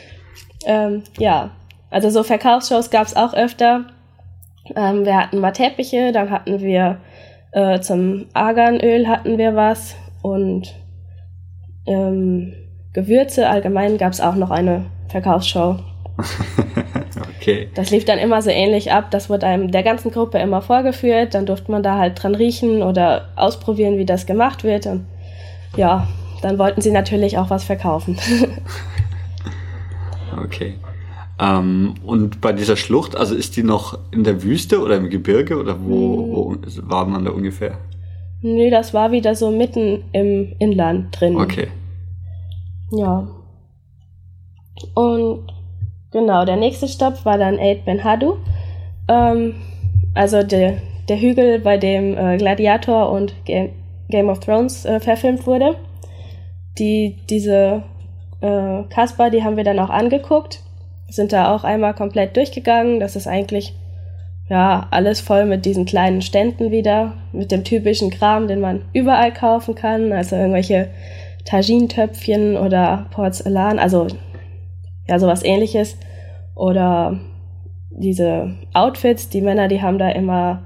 [0.66, 1.50] ähm, ja,
[1.90, 3.84] also so Verkaufsshows gab's auch öfter.
[4.74, 6.98] Ähm, wir hatten mal Teppiche, dann hatten wir
[7.52, 10.74] äh, zum Arganöl hatten wir was und
[11.86, 12.54] ähm,
[12.92, 15.76] Gewürze allgemein gab es auch noch eine Verkaufsshow.
[17.36, 17.68] okay.
[17.74, 19.10] Das lief dann immer so ähnlich ab.
[19.10, 21.34] Das wurde einem der ganzen Gruppe immer vorgeführt.
[21.34, 24.86] Dann durfte man da halt dran riechen oder ausprobieren, wie das gemacht wird.
[24.86, 25.06] Und
[25.76, 26.08] ja,
[26.42, 28.18] dann wollten sie natürlich auch was verkaufen.
[30.42, 30.74] okay.
[31.38, 35.58] Ähm, und bei dieser Schlucht, also ist die noch in der Wüste oder im Gebirge
[35.58, 36.62] oder wo, hm.
[36.64, 37.78] wo war man da ungefähr?
[38.42, 41.36] Nee, das war wieder so mitten im Inland drin.
[41.36, 41.68] Okay.
[42.92, 43.28] Ja.
[44.94, 45.46] Und
[46.10, 48.36] genau, der nächste Stopp war dann Eid Ben Hadu.
[49.08, 49.54] Ähm,
[50.14, 53.70] also der, der Hügel, bei dem äh, Gladiator und Game,
[54.08, 55.76] Game of Thrones äh, verfilmt wurde.
[56.78, 57.82] Die, diese
[58.40, 60.62] äh, Kasper, die haben wir dann auch angeguckt
[61.08, 63.00] sind da auch einmal komplett durchgegangen.
[63.00, 63.74] Das ist eigentlich
[64.48, 69.32] ja alles voll mit diesen kleinen Ständen wieder, mit dem typischen Kram, den man überall
[69.32, 70.88] kaufen kann, also irgendwelche
[71.44, 74.06] Tagintöpfchen oder Porzellan, also
[75.08, 75.96] ja sowas ähnliches
[76.54, 77.18] oder
[77.90, 80.62] diese Outfits, die Männer, die haben da immer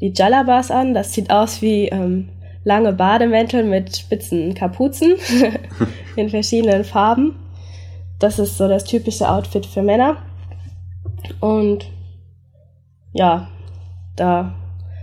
[0.00, 2.28] die Jalabas an, das sieht aus wie ähm,
[2.64, 5.14] lange Bademäntel mit spitzen Kapuzen
[6.16, 7.36] in verschiedenen Farben.
[8.22, 10.16] Das ist so das typische Outfit für Männer.
[11.40, 11.86] Und
[13.12, 13.48] ja,
[14.16, 14.54] da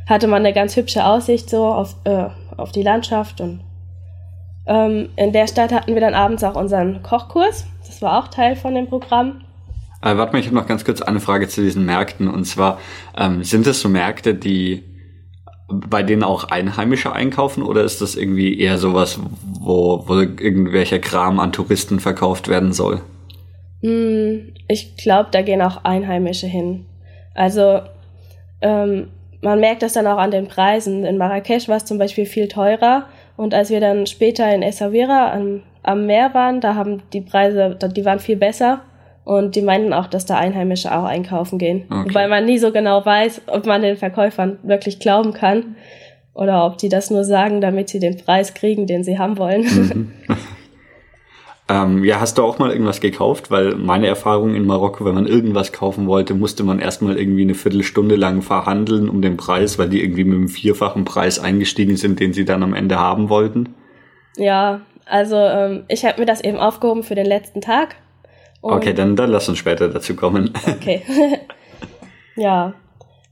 [0.07, 3.61] hatte man eine ganz hübsche Aussicht so auf, äh, auf die Landschaft und
[4.67, 7.65] ähm, in der Stadt hatten wir dann abends auch unseren Kochkurs.
[7.85, 9.41] Das war auch Teil von dem Programm.
[10.01, 12.29] Äh, warte mal, ich habe noch ganz kurz eine Frage zu diesen Märkten.
[12.29, 12.79] Und zwar,
[13.17, 14.83] ähm, sind es so Märkte, die
[15.69, 19.19] bei denen auch Einheimische einkaufen oder ist das irgendwie eher sowas,
[19.59, 23.01] wo, wo irgendwelcher Kram an Touristen verkauft werden soll?
[23.81, 26.85] Hm, ich glaube, da gehen auch Einheimische hin.
[27.33, 27.81] Also
[28.61, 29.07] ähm,
[29.41, 31.05] man merkt das dann auch an den Preisen.
[31.05, 33.05] In Marrakesch war es zum Beispiel viel teurer
[33.37, 37.77] und als wir dann später in Essaouira am, am Meer waren, da haben die Preise,
[37.95, 38.81] die waren viel besser.
[39.29, 41.83] Und die meinten auch, dass da Einheimische auch einkaufen gehen.
[41.87, 42.09] Okay.
[42.09, 45.75] Wobei man nie so genau weiß, ob man den Verkäufern wirklich glauben kann
[46.33, 49.61] oder ob die das nur sagen, damit sie den Preis kriegen, den sie haben wollen.
[49.61, 50.11] Mhm.
[51.69, 53.51] ähm, ja, hast du auch mal irgendwas gekauft?
[53.51, 57.53] Weil meine Erfahrung in Marokko, wenn man irgendwas kaufen wollte, musste man erstmal irgendwie eine
[57.53, 62.19] Viertelstunde lang verhandeln um den Preis, weil die irgendwie mit einem vierfachen Preis eingestiegen sind,
[62.19, 63.75] den sie dann am Ende haben wollten.
[64.37, 67.95] Ja, also ähm, ich habe mir das eben aufgehoben für den letzten Tag
[68.61, 70.53] und okay, dann, dann lass uns später dazu kommen.
[70.67, 71.01] Okay.
[72.35, 72.73] ja.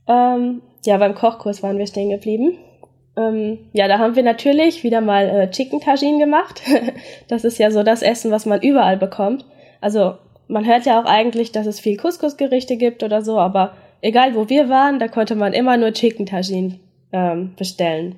[0.08, 2.58] Ähm, ja, beim Kochkurs waren wir stehen geblieben.
[3.18, 6.62] Ähm, ja, da haben wir natürlich wieder mal äh, Chicken Tagine gemacht.
[7.28, 9.44] das ist ja so das Essen, was man überall bekommt.
[9.82, 10.16] Also
[10.48, 14.50] man hört ja auch eigentlich, dass es viel Couscous-Gerichte gibt oder so, aber egal wo
[14.50, 16.80] wir waren, da konnte man immer nur Chicken Tagine
[17.12, 18.16] ähm, bestellen.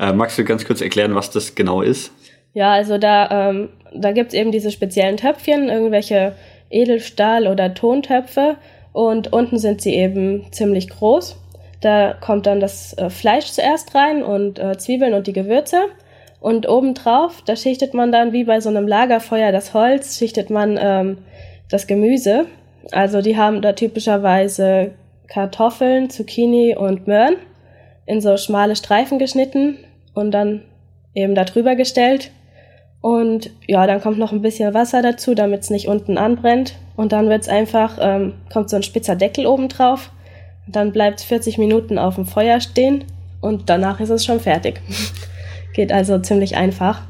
[0.00, 2.12] äh, magst du ganz kurz erklären, was das genau ist?
[2.58, 6.32] Ja, also da, ähm, da gibt's eben diese speziellen Töpfchen, irgendwelche
[6.70, 8.56] Edelstahl- oder Tontöpfe
[8.92, 11.36] und unten sind sie eben ziemlich groß.
[11.80, 15.82] Da kommt dann das äh, Fleisch zuerst rein und äh, Zwiebeln und die Gewürze.
[16.40, 20.76] Und obendrauf, da schichtet man dann wie bei so einem Lagerfeuer das Holz, schichtet man
[20.82, 21.18] ähm,
[21.70, 22.46] das Gemüse.
[22.90, 24.94] Also die haben da typischerweise
[25.28, 27.36] Kartoffeln, Zucchini und Möhren
[28.04, 29.78] in so schmale Streifen geschnitten
[30.12, 30.62] und dann
[31.14, 32.32] eben da drüber gestellt.
[33.00, 36.74] Und ja, dann kommt noch ein bisschen Wasser dazu, damit es nicht unten anbrennt.
[36.96, 40.10] Und dann wird's einfach, ähm, kommt so ein spitzer Deckel oben drauf.
[40.66, 43.04] Dann bleibt 40 Minuten auf dem Feuer stehen
[43.40, 44.80] und danach ist es schon fertig.
[45.74, 47.02] Geht also ziemlich einfach.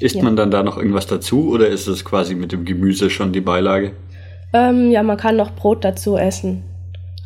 [0.00, 0.22] Isst ja.
[0.22, 3.40] man dann da noch irgendwas dazu oder ist es quasi mit dem Gemüse schon die
[3.40, 3.92] Beilage?
[4.52, 6.64] Ähm, ja, man kann noch Brot dazu essen.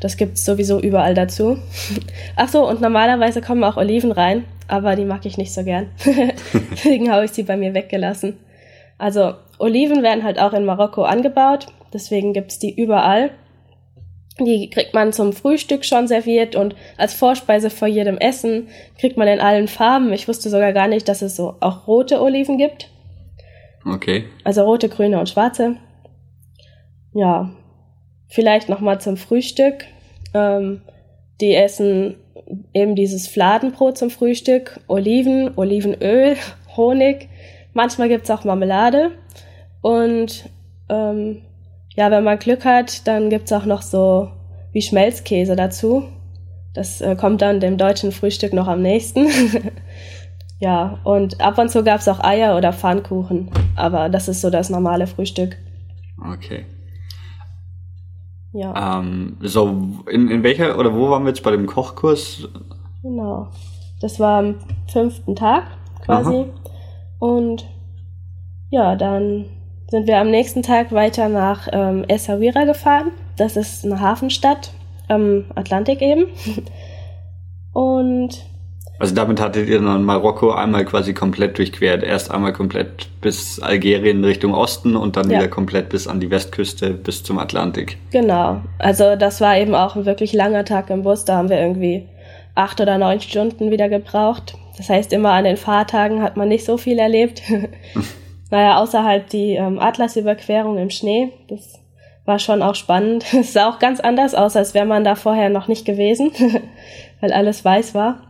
[0.05, 1.57] Das gibt's sowieso überall dazu.
[2.37, 5.91] Ach so, und normalerweise kommen auch Oliven rein aber die mag ich nicht so gern.
[6.71, 8.39] Deswegen habe ich sie bei mir weggelassen.
[8.99, 13.31] Also Oliven werden halt auch in Marokko angebaut, deswegen gibt's die überall.
[14.39, 19.29] Die kriegt man zum Frühstück schon serviert und als Vorspeise vor jedem Essen kriegt man
[19.29, 20.13] in allen Farben.
[20.13, 22.89] Ich wusste sogar gar nicht, dass es so auch rote Oliven gibt.
[23.85, 24.25] Okay.
[24.45, 25.77] Also rote, grüne und schwarze.
[27.13, 27.51] Ja,
[28.29, 29.85] vielleicht noch mal zum Frühstück.
[30.35, 30.83] Ähm,
[31.41, 32.17] die essen
[32.73, 36.37] eben dieses Fladenbrot zum Frühstück, Oliven, Olivenöl,
[36.77, 37.29] Honig.
[37.73, 39.13] Manchmal gibt's auch Marmelade.
[39.81, 40.49] Und
[40.89, 41.43] ähm,
[41.97, 44.31] ja, wenn man Glück hat, dann gibt's auch noch so
[44.73, 46.05] wie Schmelzkäse dazu.
[46.75, 49.29] Das äh, kommt dann dem deutschen Frühstück noch am nächsten.
[50.59, 53.51] ja, und ab und zu gab's auch Eier oder Pfannkuchen.
[53.77, 55.57] Aber das ist so das normale Frühstück.
[56.21, 56.65] Okay.
[58.55, 59.01] Ja.
[59.01, 59.67] Ähm, so,
[60.09, 62.49] in, in welcher oder wo waren wir jetzt bei dem Kochkurs?
[63.03, 63.49] Genau.
[64.01, 64.55] Das war am
[64.87, 65.65] fünften Tag
[66.05, 66.37] quasi.
[66.37, 66.45] Aha.
[67.19, 67.67] Und
[68.71, 69.47] ja, dann
[69.91, 73.11] sind wir am nächsten Tag weiter nach ähm, Essaouira gefahren.
[73.37, 74.73] Das ist eine Hafenstadt
[75.09, 76.27] am Atlantik eben.
[77.73, 78.45] Und
[78.99, 82.05] also damit hattet ihr dann Marokko einmal quasi komplett durchquert.
[82.05, 85.39] Erst einmal komplett bis Algerien Richtung Osten und dann ja.
[85.39, 87.99] wieder komplett bis an die Westküste, bis zum Atlantik.
[88.13, 88.61] Genau.
[88.79, 91.25] Also das war eben auch ein wirklich langer Tag im Bus.
[91.25, 92.09] Da haben wir irgendwie
[92.55, 94.55] acht oder neun Stunden wieder gebraucht.
[94.77, 97.43] Das heißt, immer an den Fahrtagen hat man nicht so viel erlebt.
[98.51, 101.33] naja, außer halt die ähm, Atlasüberquerung im Schnee.
[101.49, 101.81] Das
[102.27, 103.25] war schon auch spannend.
[103.35, 106.31] Es sah auch ganz anders aus, als wäre man da vorher noch nicht gewesen,
[107.21, 108.21] weil alles weiß war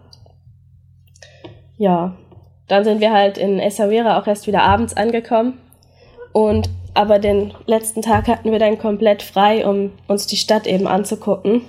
[1.76, 2.16] ja,
[2.68, 5.58] dann sind wir halt in Essaouira auch erst wieder abends angekommen.
[6.32, 10.86] Und aber den letzten Tag hatten wir dann komplett frei, um uns die Stadt eben
[10.86, 11.62] anzugucken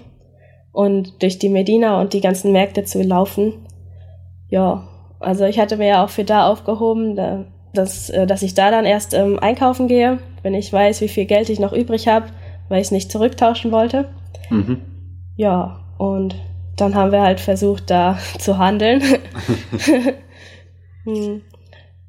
[0.71, 3.53] und durch die Medina und die ganzen Märkte zu laufen.
[4.49, 4.87] Ja,
[5.19, 8.85] also ich hatte mir ja auch für da aufgehoben, dass, äh, dass ich da dann
[8.85, 12.27] erst ähm, einkaufen gehe, wenn ich weiß, wie viel Geld ich noch übrig habe,
[12.69, 14.09] weil ich es nicht zurücktauschen wollte.
[14.51, 14.81] Mhm.
[15.35, 16.35] Ja, und
[16.77, 19.01] dann haben wir halt versucht, da zu handeln.
[21.05, 21.41] hm.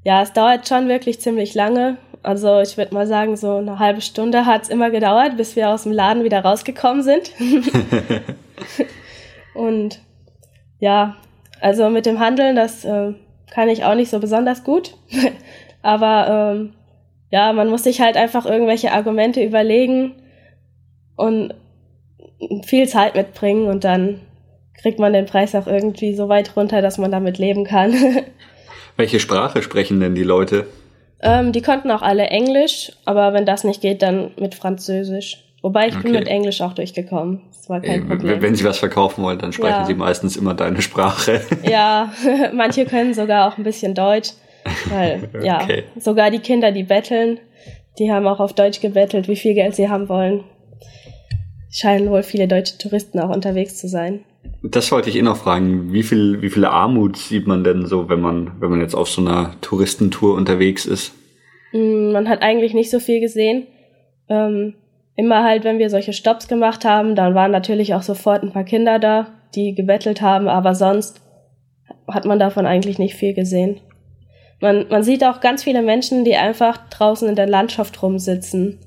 [0.03, 1.99] Ja, es dauert schon wirklich ziemlich lange.
[2.23, 5.71] Also ich würde mal sagen, so eine halbe Stunde hat es immer gedauert, bis wir
[5.71, 7.31] aus dem Laden wieder rausgekommen sind.
[9.55, 10.01] Und
[10.79, 11.17] ja,
[11.61, 13.15] also mit dem Handeln, das äh,
[13.51, 14.97] kann ich auch nicht so besonders gut.
[15.83, 16.75] Aber ähm,
[17.31, 20.15] ja, man muss sich halt einfach irgendwelche Argumente überlegen
[21.17, 21.55] und
[22.65, 24.21] viel Zeit mitbringen und dann
[24.81, 27.95] kriegt man den Preis auch irgendwie so weit runter, dass man damit leben kann.
[28.97, 30.67] Welche Sprache sprechen denn die Leute?
[31.21, 35.45] Ähm, die konnten auch alle Englisch, aber wenn das nicht geht, dann mit Französisch.
[35.63, 36.05] Wobei ich okay.
[36.05, 37.41] bin mit Englisch auch durchgekomkem.
[37.51, 38.41] Das war kein Problem.
[38.41, 39.85] Wenn sie was verkaufen wollen, dann sprechen ja.
[39.85, 41.41] sie meistens immer deine Sprache.
[41.69, 42.13] Ja,
[42.53, 44.31] manche können sogar auch ein bisschen Deutsch.
[44.89, 45.85] Weil, ja, okay.
[45.99, 47.41] sogar die Kinder, die betteln,
[47.99, 50.45] die haben auch auf Deutsch gebettelt, wie viel Geld sie haben wollen.
[51.71, 54.25] Scheinen wohl viele deutsche Touristen auch unterwegs zu sein.
[54.63, 55.93] Das wollte ich eh noch fragen.
[55.93, 59.09] Wie viel, wie viel Armut sieht man denn so, wenn man, wenn man jetzt auf
[59.09, 61.13] so einer Touristentour unterwegs ist?
[61.73, 63.67] Mm, man hat eigentlich nicht so viel gesehen.
[64.29, 64.75] Ähm,
[65.15, 68.65] immer halt, wenn wir solche Stops gemacht haben, dann waren natürlich auch sofort ein paar
[68.65, 71.23] Kinder da, die gebettelt haben, aber sonst
[72.09, 73.81] hat man davon eigentlich nicht viel gesehen.
[74.61, 78.79] Man, man sieht auch ganz viele Menschen, die einfach draußen in der Landschaft rumsitzen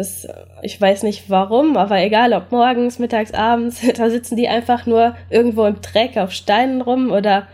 [0.00, 0.26] das,
[0.62, 5.14] ich weiß nicht warum, aber egal, ob morgens, mittags, abends, da sitzen die einfach nur
[5.28, 7.46] irgendwo im Dreck auf Steinen rum oder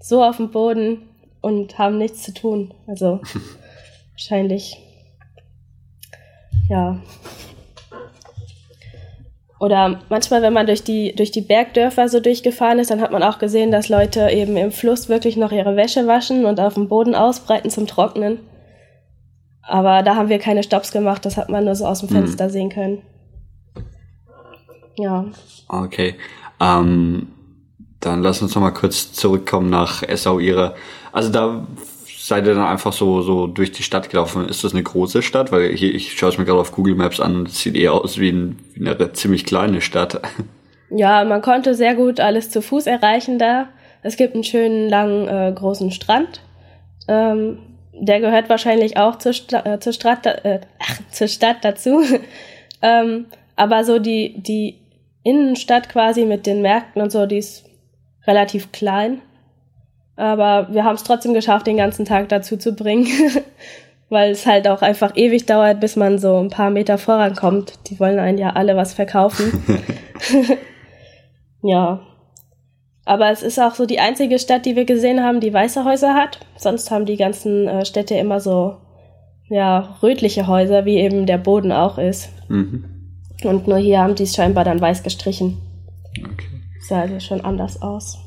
[0.00, 1.02] so auf dem Boden
[1.42, 2.72] und haben nichts zu tun.
[2.86, 3.20] Also
[4.12, 4.78] wahrscheinlich,
[6.70, 6.98] ja.
[9.60, 13.22] Oder manchmal, wenn man durch die, durch die Bergdörfer so durchgefahren ist, dann hat man
[13.22, 16.88] auch gesehen, dass Leute eben im Fluss wirklich noch ihre Wäsche waschen und auf dem
[16.88, 18.40] Boden ausbreiten zum Trocknen.
[19.66, 22.16] Aber da haben wir keine Stops gemacht, das hat man nur so aus dem hm.
[22.16, 22.50] Fenster hm.
[22.50, 23.02] sehen können.
[24.96, 25.26] Ja.
[25.68, 26.14] Okay.
[26.60, 27.28] Ähm,
[28.00, 30.74] dann lass uns noch mal kurz zurückkommen nach Essaouira.
[31.12, 31.66] Also da
[32.18, 34.48] seid ihr dann einfach so, so durch die Stadt gelaufen.
[34.48, 35.52] Ist das eine große Stadt?
[35.52, 37.92] Weil hier, ich schaue es mir gerade auf Google Maps an und es sieht eher
[37.92, 40.20] aus wie, ein, wie eine ziemlich kleine Stadt.
[40.90, 43.68] Ja, man konnte sehr gut alles zu Fuß erreichen da.
[44.02, 46.40] Es gibt einen schönen langen äh, großen Strand.
[47.08, 47.58] Ähm,
[48.00, 52.02] der gehört wahrscheinlich auch zur, Sta äh, zur, Stadt, äh, ach, zur Stadt dazu.
[52.82, 53.26] ähm,
[53.56, 54.80] aber so die, die
[55.22, 57.64] Innenstadt quasi mit den Märkten und so, die ist
[58.26, 59.20] relativ klein.
[60.16, 63.08] Aber wir haben es trotzdem geschafft, den ganzen Tag dazu zu bringen,
[64.08, 67.74] weil es halt auch einfach ewig dauert, bis man so ein paar Meter vorankommt.
[67.88, 69.64] Die wollen einen ja alle was verkaufen.
[71.62, 72.00] ja,
[73.04, 76.14] aber es ist auch so die einzige Stadt, die wir gesehen haben, die weiße Häuser
[76.14, 76.40] hat.
[76.56, 78.76] Sonst haben die ganzen äh, Städte immer so
[79.48, 82.30] ja, rötliche Häuser, wie eben der Boden auch ist.
[82.48, 82.84] Mhm.
[83.42, 85.58] Und nur hier haben die es scheinbar dann weiß gestrichen.
[86.18, 86.46] Okay.
[86.80, 88.18] Sah also schon anders aus.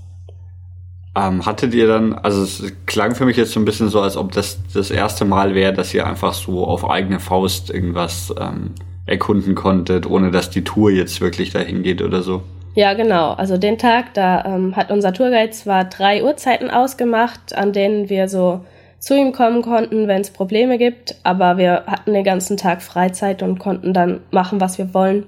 [1.16, 4.16] Ähm, hattet ihr dann, also es klang für mich jetzt so ein bisschen so, als
[4.18, 8.76] ob das das erste Mal wäre, dass ihr einfach so auf eigene Faust irgendwas ähm,
[9.08, 12.44] erkunden konntet, ohne dass die Tour jetzt wirklich dahin geht oder so.
[12.78, 13.32] Ja, genau.
[13.32, 18.30] Also den Tag, da ähm, hat unser Tourguide zwar drei Uhrzeiten ausgemacht, an denen wir
[18.30, 18.66] so
[19.00, 23.42] zu ihm kommen konnten, wenn es Probleme gibt, aber wir hatten den ganzen Tag Freizeit
[23.42, 25.26] und konnten dann machen, was wir wollen.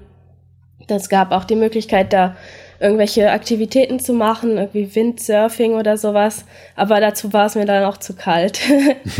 [0.86, 2.36] Es gab auch die Möglichkeit, da
[2.78, 6.44] irgendwelche Aktivitäten zu machen, irgendwie Windsurfing oder sowas.
[6.76, 8.60] Aber dazu war es mir dann auch zu kalt.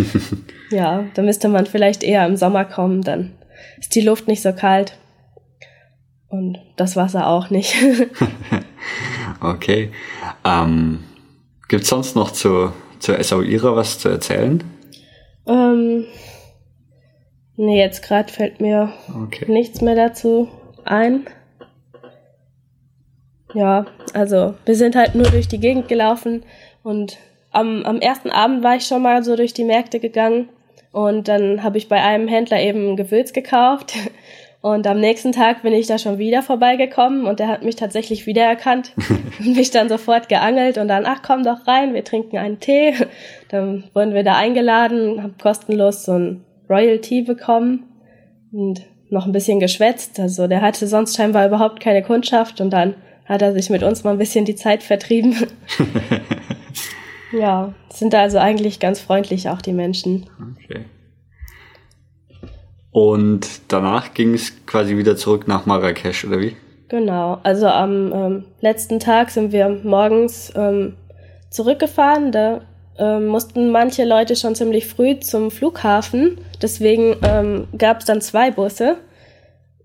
[0.71, 3.33] ja, da müsste man vielleicht eher im Sommer kommen, dann
[3.81, 4.95] ist die Luft nicht so kalt.
[6.31, 7.75] Und das Wasser auch nicht.
[9.41, 9.91] okay.
[10.45, 11.05] Ähm,
[11.69, 14.63] Gibt es sonst noch zu, zur SAUIRA was zu erzählen?
[15.47, 16.07] Ähm,
[17.57, 18.93] nee, jetzt gerade fällt mir
[19.25, 19.51] okay.
[19.51, 20.49] nichts mehr dazu
[20.85, 21.27] ein.
[23.55, 26.45] Ja, also wir sind halt nur durch die Gegend gelaufen
[26.83, 27.19] und
[27.51, 30.49] am, am ersten Abend war ich schon mal so durch die Märkte gegangen
[30.93, 33.95] und dann habe ich bei einem Händler eben Gewürz gekauft
[34.63, 38.27] und am nächsten Tag bin ich da schon wieder vorbeigekommen und der hat mich tatsächlich
[38.27, 38.93] wiedererkannt
[39.39, 42.95] und mich dann sofort geangelt und dann, ach komm doch rein, wir trinken einen Tee.
[43.49, 47.85] Dann wurden wir da eingeladen, haben kostenlos so ein Royal Tea bekommen
[48.53, 50.21] und noch ein bisschen geschwätzt.
[50.21, 52.95] Also der hatte sonst scheinbar überhaupt keine Kundschaft und dann
[53.25, 55.37] hat er sich mit uns mal ein bisschen die Zeit vertrieben.
[57.33, 60.29] ja, sind also eigentlich ganz freundlich auch die Menschen.
[60.65, 60.85] Okay.
[62.93, 66.57] Und danach ging es quasi wieder zurück nach Marrakesch, oder wie?
[66.89, 70.97] Genau, also am ähm, letzten Tag sind wir morgens ähm,
[71.51, 72.33] zurückgefahren.
[72.33, 72.63] Da
[72.99, 76.39] ähm, mussten manche Leute schon ziemlich früh zum Flughafen.
[76.61, 78.97] Deswegen ähm, gab es dann zwei Busse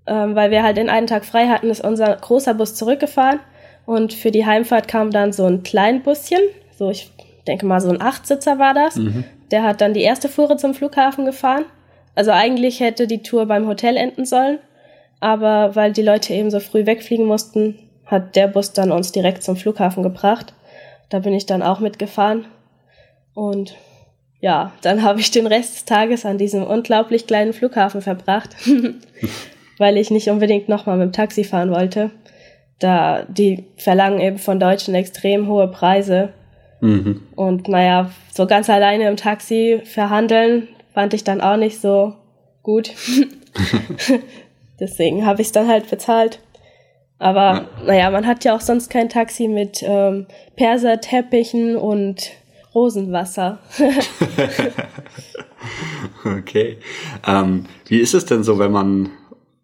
[0.08, 3.40] ähm, weil wir halt den einen Tag frei hatten, ist unser großer Bus zurückgefahren
[3.86, 6.40] und für die Heimfahrt kam dann so ein Kleinbuschen,
[6.78, 7.12] so ich
[7.48, 8.96] denke mal so ein Achtsitzer war das.
[8.96, 9.24] Mhm.
[9.52, 11.66] Der hat dann die erste Fuhre zum Flughafen gefahren.
[12.16, 14.60] Also eigentlich hätte die Tour beim Hotel enden sollen,
[15.20, 19.44] aber weil die Leute eben so früh wegfliegen mussten, hat der Bus dann uns direkt
[19.44, 20.54] zum Flughafen gebracht.
[21.10, 22.46] Da bin ich dann auch mitgefahren
[23.34, 23.76] und
[24.40, 28.56] ja, dann habe ich den Rest des Tages an diesem unglaublich kleinen Flughafen verbracht.
[29.78, 32.12] weil ich nicht unbedingt nochmal mit dem Taxi fahren wollte.
[32.80, 36.34] Da die verlangen eben von Deutschen extrem hohe Preise.
[36.82, 37.22] Mhm.
[37.36, 42.16] Und naja, so ganz alleine im Taxi verhandeln fand ich dann auch nicht so
[42.64, 42.92] gut.
[44.80, 46.40] Deswegen habe ich es dann halt bezahlt.
[47.20, 47.70] Aber ja.
[47.86, 52.32] naja, man hat ja auch sonst kein Taxi mit ähm, Perserteppichen und
[52.74, 53.60] Rosenwasser.
[56.26, 56.78] okay.
[57.26, 59.12] Ähm, wie ist es denn so, wenn man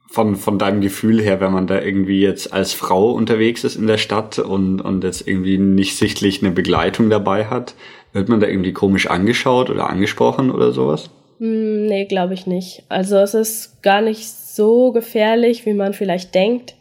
[0.08, 3.88] von, von deinem Gefühl her, wenn man da irgendwie jetzt als Frau unterwegs ist in
[3.88, 7.76] der Stadt und, und jetzt irgendwie nicht sichtlich eine Begleitung dabei hat,
[8.14, 11.10] wird man da irgendwie komisch angeschaut oder angesprochen oder sowas?
[11.42, 12.84] Hm, nee, glaube ich nicht.
[12.88, 16.76] Also es ist gar nicht so gefährlich, wie man vielleicht denkt.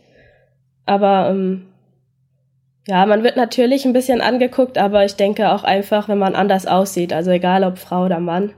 [0.85, 1.67] Aber ähm,
[2.87, 6.67] ja, man wird natürlich ein bisschen angeguckt, aber ich denke auch einfach, wenn man anders
[6.67, 7.15] aussieht.
[7.15, 8.53] Also egal ob Frau oder Mann.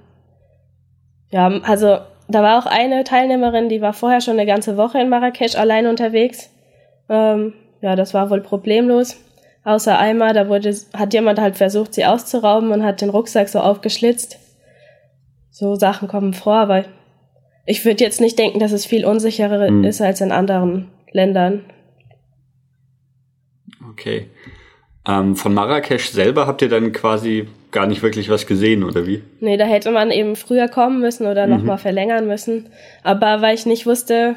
[1.31, 5.09] Ja, also da war auch eine Teilnehmerin, die war vorher schon eine ganze Woche in
[5.09, 6.51] Marrakesch allein unterwegs.
[7.09, 9.19] Ähm, ja, das war wohl problemlos.
[9.62, 13.61] Außer einmal, da wurde, hat jemand halt versucht, sie auszurauben und hat den Rucksack so
[13.61, 14.41] aufgeschlitzt.
[15.53, 16.87] So Sachen kommen vor, aber
[17.67, 19.85] ich würde jetzt nicht denken, dass es viel unsicherer mhm.
[19.85, 21.61] ist als in anderen Ländern.
[23.91, 24.29] Okay.
[25.07, 29.23] Ähm, von Marrakesch selber habt ihr dann quasi gar nicht wirklich was gesehen, oder wie?
[29.41, 31.53] Nee, da hätte man eben früher kommen müssen oder mhm.
[31.53, 32.71] nochmal verlängern müssen.
[33.03, 34.37] Aber weil ich nicht wusste,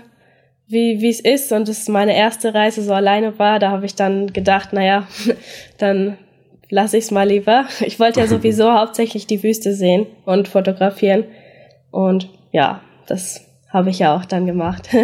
[0.67, 4.33] wie es ist und es meine erste Reise so alleine war, da habe ich dann
[4.33, 5.07] gedacht, naja,
[5.77, 6.17] dann
[6.69, 7.65] lasse ich es mal lieber.
[7.81, 11.25] Ich wollte ja sowieso hauptsächlich die Wüste sehen und fotografieren.
[11.91, 14.89] Und ja, das habe ich ja auch dann gemacht.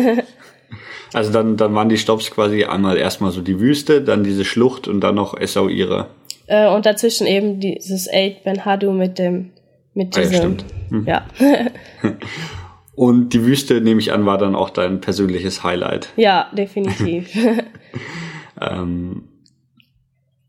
[1.13, 4.87] Also dann, dann waren die Stops quasi einmal erstmal so die Wüste, dann diese Schlucht
[4.87, 6.07] und dann noch Essaouira.
[6.47, 9.49] Äh, und dazwischen eben dieses Eid Ben Hadu mit dem,
[9.93, 10.65] mit diesem, ah, ja, stimmt.
[10.87, 11.05] Hm.
[11.05, 11.25] ja.
[12.95, 16.07] und die Wüste, nehme ich an, war dann auch dein persönliches Highlight.
[16.15, 17.29] Ja, definitiv.
[18.61, 19.23] ähm,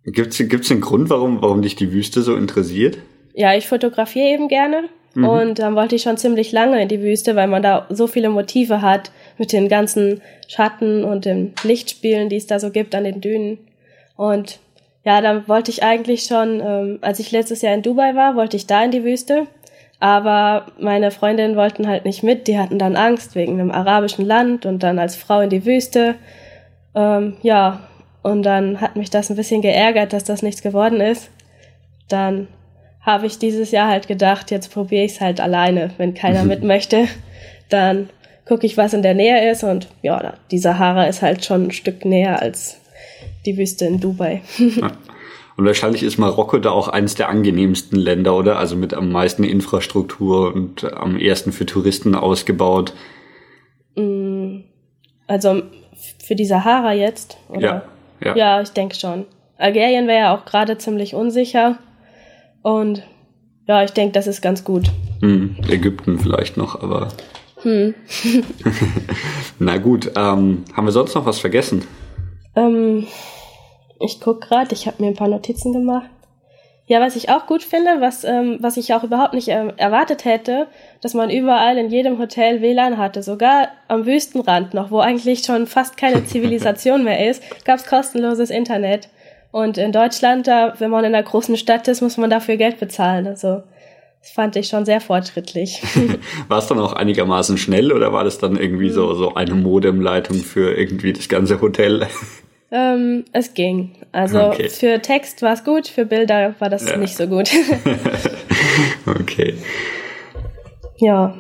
[0.04, 2.98] gibt's, gibt's einen Grund, warum, warum dich die Wüste so interessiert?
[3.34, 4.88] Ja, ich fotografiere eben gerne.
[5.14, 5.28] Mhm.
[5.28, 8.30] Und dann wollte ich schon ziemlich lange in die Wüste, weil man da so viele
[8.30, 13.05] Motive hat mit den ganzen Schatten und den Lichtspielen, die es da so gibt an
[13.05, 13.59] den Dünen.
[14.16, 14.59] Und
[15.05, 18.57] ja, dann wollte ich eigentlich schon, ähm, als ich letztes Jahr in Dubai war, wollte
[18.57, 19.46] ich da in die Wüste.
[19.98, 22.48] Aber meine Freundinnen wollten halt nicht mit.
[22.48, 26.16] Die hatten dann Angst wegen einem arabischen Land und dann als Frau in die Wüste.
[26.94, 27.88] Ähm, ja,
[28.23, 31.31] und dann hat mich das ein bisschen geärgert, dass das nichts geworden ist.
[32.09, 32.49] Dann
[33.01, 35.91] habe ich dieses Jahr halt gedacht, jetzt probiere ich es halt alleine.
[35.97, 37.09] Wenn keiner mit möchte,
[37.68, 38.09] dann
[38.47, 39.64] gucke ich, was in der Nähe ist.
[39.64, 42.79] Und ja, die Sahara ist halt schon ein Stück näher als
[43.45, 44.43] die Wüste in Dubai.
[44.59, 44.93] Ja.
[45.55, 48.59] Und wahrscheinlich ist Marokko da auch eines der angenehmsten Länder, oder?
[48.59, 52.95] Also mit am meisten Infrastruktur und am ersten für Touristen ausgebaut.
[53.95, 54.61] Mm,
[55.27, 55.62] also
[56.25, 57.61] für die Sahara jetzt, oder?
[57.61, 57.83] Ja,
[58.25, 58.37] ja.
[58.37, 59.27] ja ich denke schon.
[59.59, 61.79] Algerien wäre ja auch gerade ziemlich unsicher.
[62.62, 63.03] Und
[63.66, 64.91] ja, ich denke, das ist ganz gut.
[65.20, 67.09] Hm, Ägypten vielleicht noch, aber.
[67.62, 67.95] Hm.
[69.59, 71.85] Na gut, ähm, haben wir sonst noch was vergessen?
[72.57, 73.07] Ähm,
[74.01, 76.11] ich gucke gerade, ich habe mir ein paar Notizen gemacht.
[76.87, 80.24] Ja, was ich auch gut finde, was, ähm, was ich auch überhaupt nicht äh, erwartet
[80.24, 80.66] hätte,
[81.01, 85.66] dass man überall in jedem Hotel WLAN hatte, sogar am Wüstenrand noch, wo eigentlich schon
[85.66, 89.09] fast keine Zivilisation mehr ist, gab es kostenloses Internet.
[89.53, 92.80] Und in Deutschland, da, wenn man in einer großen Stadt ist, muss man dafür Geld
[92.80, 93.26] bezahlen.
[93.26, 93.62] Also
[94.20, 95.83] das fand ich schon sehr fortschrittlich.
[96.49, 99.16] war es dann auch einigermaßen schnell oder war das dann irgendwie so, hm.
[99.16, 102.07] so eine Modemleitung für irgendwie das ganze Hotel?
[102.75, 103.93] Ähm, es ging.
[104.12, 104.70] Also okay.
[104.70, 106.97] für Text war es gut, für Bilder war das ja.
[106.97, 107.51] nicht so gut.
[109.07, 109.55] okay.
[110.97, 111.35] Ja.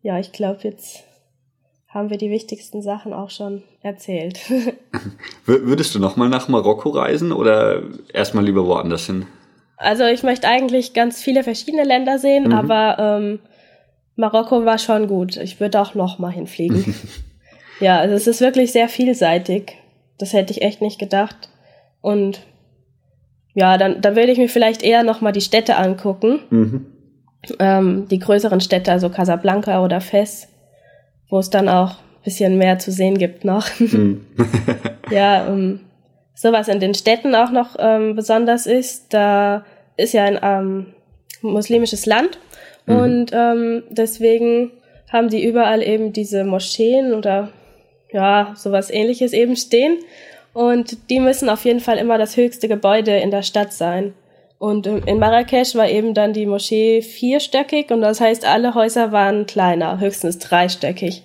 [0.00, 1.04] Ja, ich glaube, jetzt
[1.88, 4.40] haben wir die wichtigsten Sachen auch schon erzählt.
[5.44, 7.82] Würdest du nochmal nach Marokko reisen oder
[8.14, 9.26] erstmal lieber woanders hin?
[9.76, 12.52] Also ich möchte eigentlich ganz viele verschiedene Länder sehen, mhm.
[12.52, 13.40] aber ähm,
[14.16, 15.36] Marokko war schon gut.
[15.36, 16.94] Ich würde auch nochmal hinfliegen.
[17.80, 19.76] Ja, also es ist wirklich sehr vielseitig.
[20.18, 21.48] Das hätte ich echt nicht gedacht.
[22.00, 22.40] Und
[23.54, 26.40] ja, dann, dann würde ich mir vielleicht eher nochmal die Städte angucken.
[26.50, 26.86] Mhm.
[27.60, 30.48] Ähm, die größeren Städte, also Casablanca oder Fes,
[31.28, 33.68] wo es dann auch ein bisschen mehr zu sehen gibt noch.
[33.78, 34.26] Mhm.
[35.10, 35.80] ja, ähm,
[36.34, 39.64] sowas in den Städten auch noch ähm, besonders ist, da
[39.96, 40.86] ist ja ein ähm,
[41.42, 42.38] muslimisches Land
[42.86, 42.96] mhm.
[42.96, 44.70] und ähm, deswegen
[45.12, 47.48] haben die überall eben diese Moscheen oder
[48.12, 49.98] ja, sowas ähnliches eben stehen.
[50.52, 54.14] Und die müssen auf jeden Fall immer das höchste Gebäude in der Stadt sein.
[54.58, 59.46] Und in Marrakesch war eben dann die Moschee vierstöckig und das heißt, alle Häuser waren
[59.46, 61.22] kleiner, höchstens dreistöckig.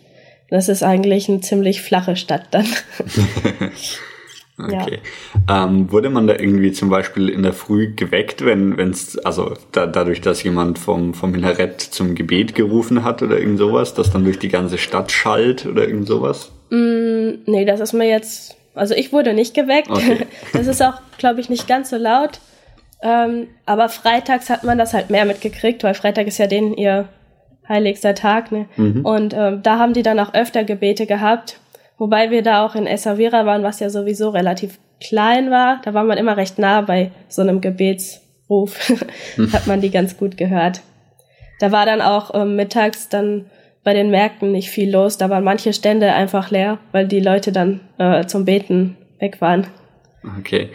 [0.49, 2.67] Das ist eigentlich eine ziemlich flache Stadt dann.
[4.57, 4.99] Okay.
[5.49, 5.65] Ja.
[5.65, 9.87] Ähm, wurde man da irgendwie zum Beispiel in der Früh geweckt, wenn es, also da,
[9.87, 14.23] dadurch, dass jemand vom, vom Minarett zum Gebet gerufen hat oder irgend sowas, das dann
[14.23, 16.51] durch die ganze Stadt schallt oder irgend sowas?
[16.69, 19.89] Mm, nee, das ist mir jetzt, also ich wurde nicht geweckt.
[19.89, 20.27] Okay.
[20.53, 22.39] Das ist auch, glaube ich, nicht ganz so laut.
[23.01, 27.09] Ähm, aber freitags hat man das halt mehr mitgekriegt, weil Freitag ist ja den ihr
[27.67, 28.51] heiligster Tag.
[28.51, 28.67] Ne?
[28.77, 29.03] Mhm.
[29.03, 31.59] Und ähm, da haben die dann auch öfter Gebete gehabt.
[31.97, 35.81] Wobei wir da auch in Essaouira waren, was ja sowieso relativ klein war.
[35.83, 38.91] Da war man immer recht nah bei so einem Gebetsruf.
[39.53, 40.81] Hat man die ganz gut gehört.
[41.59, 43.45] Da war dann auch ähm, mittags dann
[43.83, 45.17] bei den Märkten nicht viel los.
[45.17, 49.67] Da waren manche Stände einfach leer, weil die Leute dann äh, zum Beten weg waren.
[50.39, 50.69] Okay.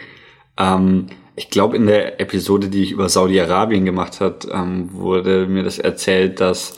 [0.57, 5.63] Ähm, ich glaube, in der Episode, die ich über Saudi-Arabien gemacht hat, ähm, wurde mir
[5.63, 6.77] das erzählt, dass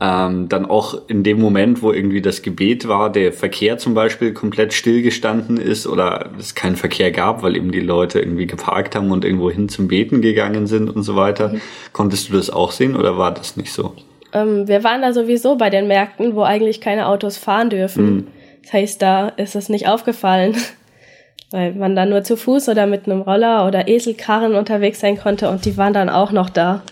[0.00, 4.32] ähm, dann auch in dem Moment, wo irgendwie das Gebet war, der Verkehr zum Beispiel
[4.32, 9.10] komplett stillgestanden ist oder es keinen Verkehr gab, weil eben die Leute irgendwie geparkt haben
[9.10, 11.48] und irgendwo hin zum Beten gegangen sind und so weiter.
[11.48, 11.60] Mhm.
[11.92, 13.94] Konntest du das auch sehen oder war das nicht so?
[14.32, 18.14] Ähm, wir waren da sowieso bei den Märkten, wo eigentlich keine Autos fahren dürfen.
[18.14, 18.26] Mhm.
[18.62, 20.54] Das heißt, da ist es nicht aufgefallen,
[21.50, 25.50] weil man da nur zu Fuß oder mit einem Roller oder Eselkarren unterwegs sein konnte
[25.50, 26.82] und die waren dann auch noch da.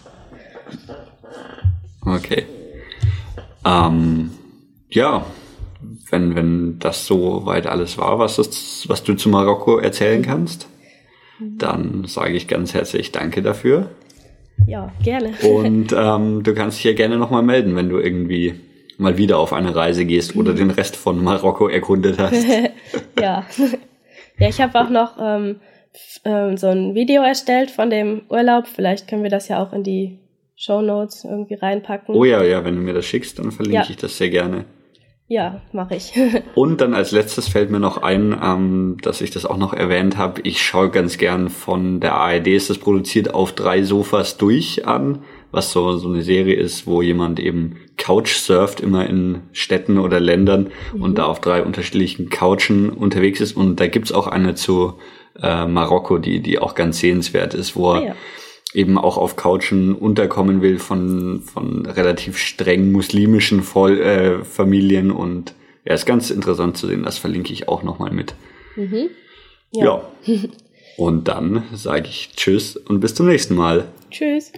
[2.05, 2.47] Okay.
[3.67, 4.31] Ähm,
[4.89, 5.27] ja,
[6.11, 10.69] wenn, wenn das so weit alles war, was, ist, was du zu Marokko erzählen kannst,
[11.41, 13.91] dann sage ich ganz herzlich Danke dafür.
[14.67, 15.35] Ja, gerne.
[15.43, 18.55] Und ähm, du kannst dich ja gerne nochmal melden, wenn du irgendwie
[18.99, 22.47] mal wieder auf eine Reise gehst oder den Rest von Marokko erkundet hast.
[23.21, 23.45] ja.
[24.39, 25.61] Ja, ich habe auch noch ähm,
[26.27, 28.67] ähm, so ein Video erstellt von dem Urlaub.
[28.67, 30.19] Vielleicht können wir das ja auch in die
[30.57, 32.15] Show Notes irgendwie reinpacken.
[32.15, 33.91] Oh ja, ja, wenn du mir das schickst, dann verlinke ja.
[33.91, 34.65] ich das sehr gerne.
[35.29, 36.13] Ja, mache ich.
[36.55, 40.17] Und dann als letztes fällt mir noch ein, ähm, dass ich das auch noch erwähnt
[40.17, 40.41] habe.
[40.43, 45.25] Ich schaue ganz gern von der ARD ist das produziert auf drei Sofas durch an,
[45.51, 50.21] was so so eine Serie ist, wo jemand eben Couch surft immer in Städten oder
[50.21, 51.03] Ländern mhm.
[51.03, 53.57] und da auf drei unterschiedlichen Couchen unterwegs ist.
[53.57, 54.95] Und da gibt's auch eine zu
[55.43, 58.15] äh, Marokko, die die auch ganz sehenswert ist, wo er ah, ja
[58.77, 65.55] eben auch auf Couchen unterkommen will von, von relativ streng muslimischen Voll, äh, Familien und
[65.85, 67.03] ja, ist ganz interessant zu sehen.
[67.03, 68.35] Das verlinke ich auch nochmal mit.
[68.77, 69.09] Mhm.
[69.73, 70.03] Ja.
[70.25, 70.39] ja.
[70.99, 73.89] Und dann sage ich Tschüss und bis zum nächsten Mal.
[74.11, 74.51] Tschüss.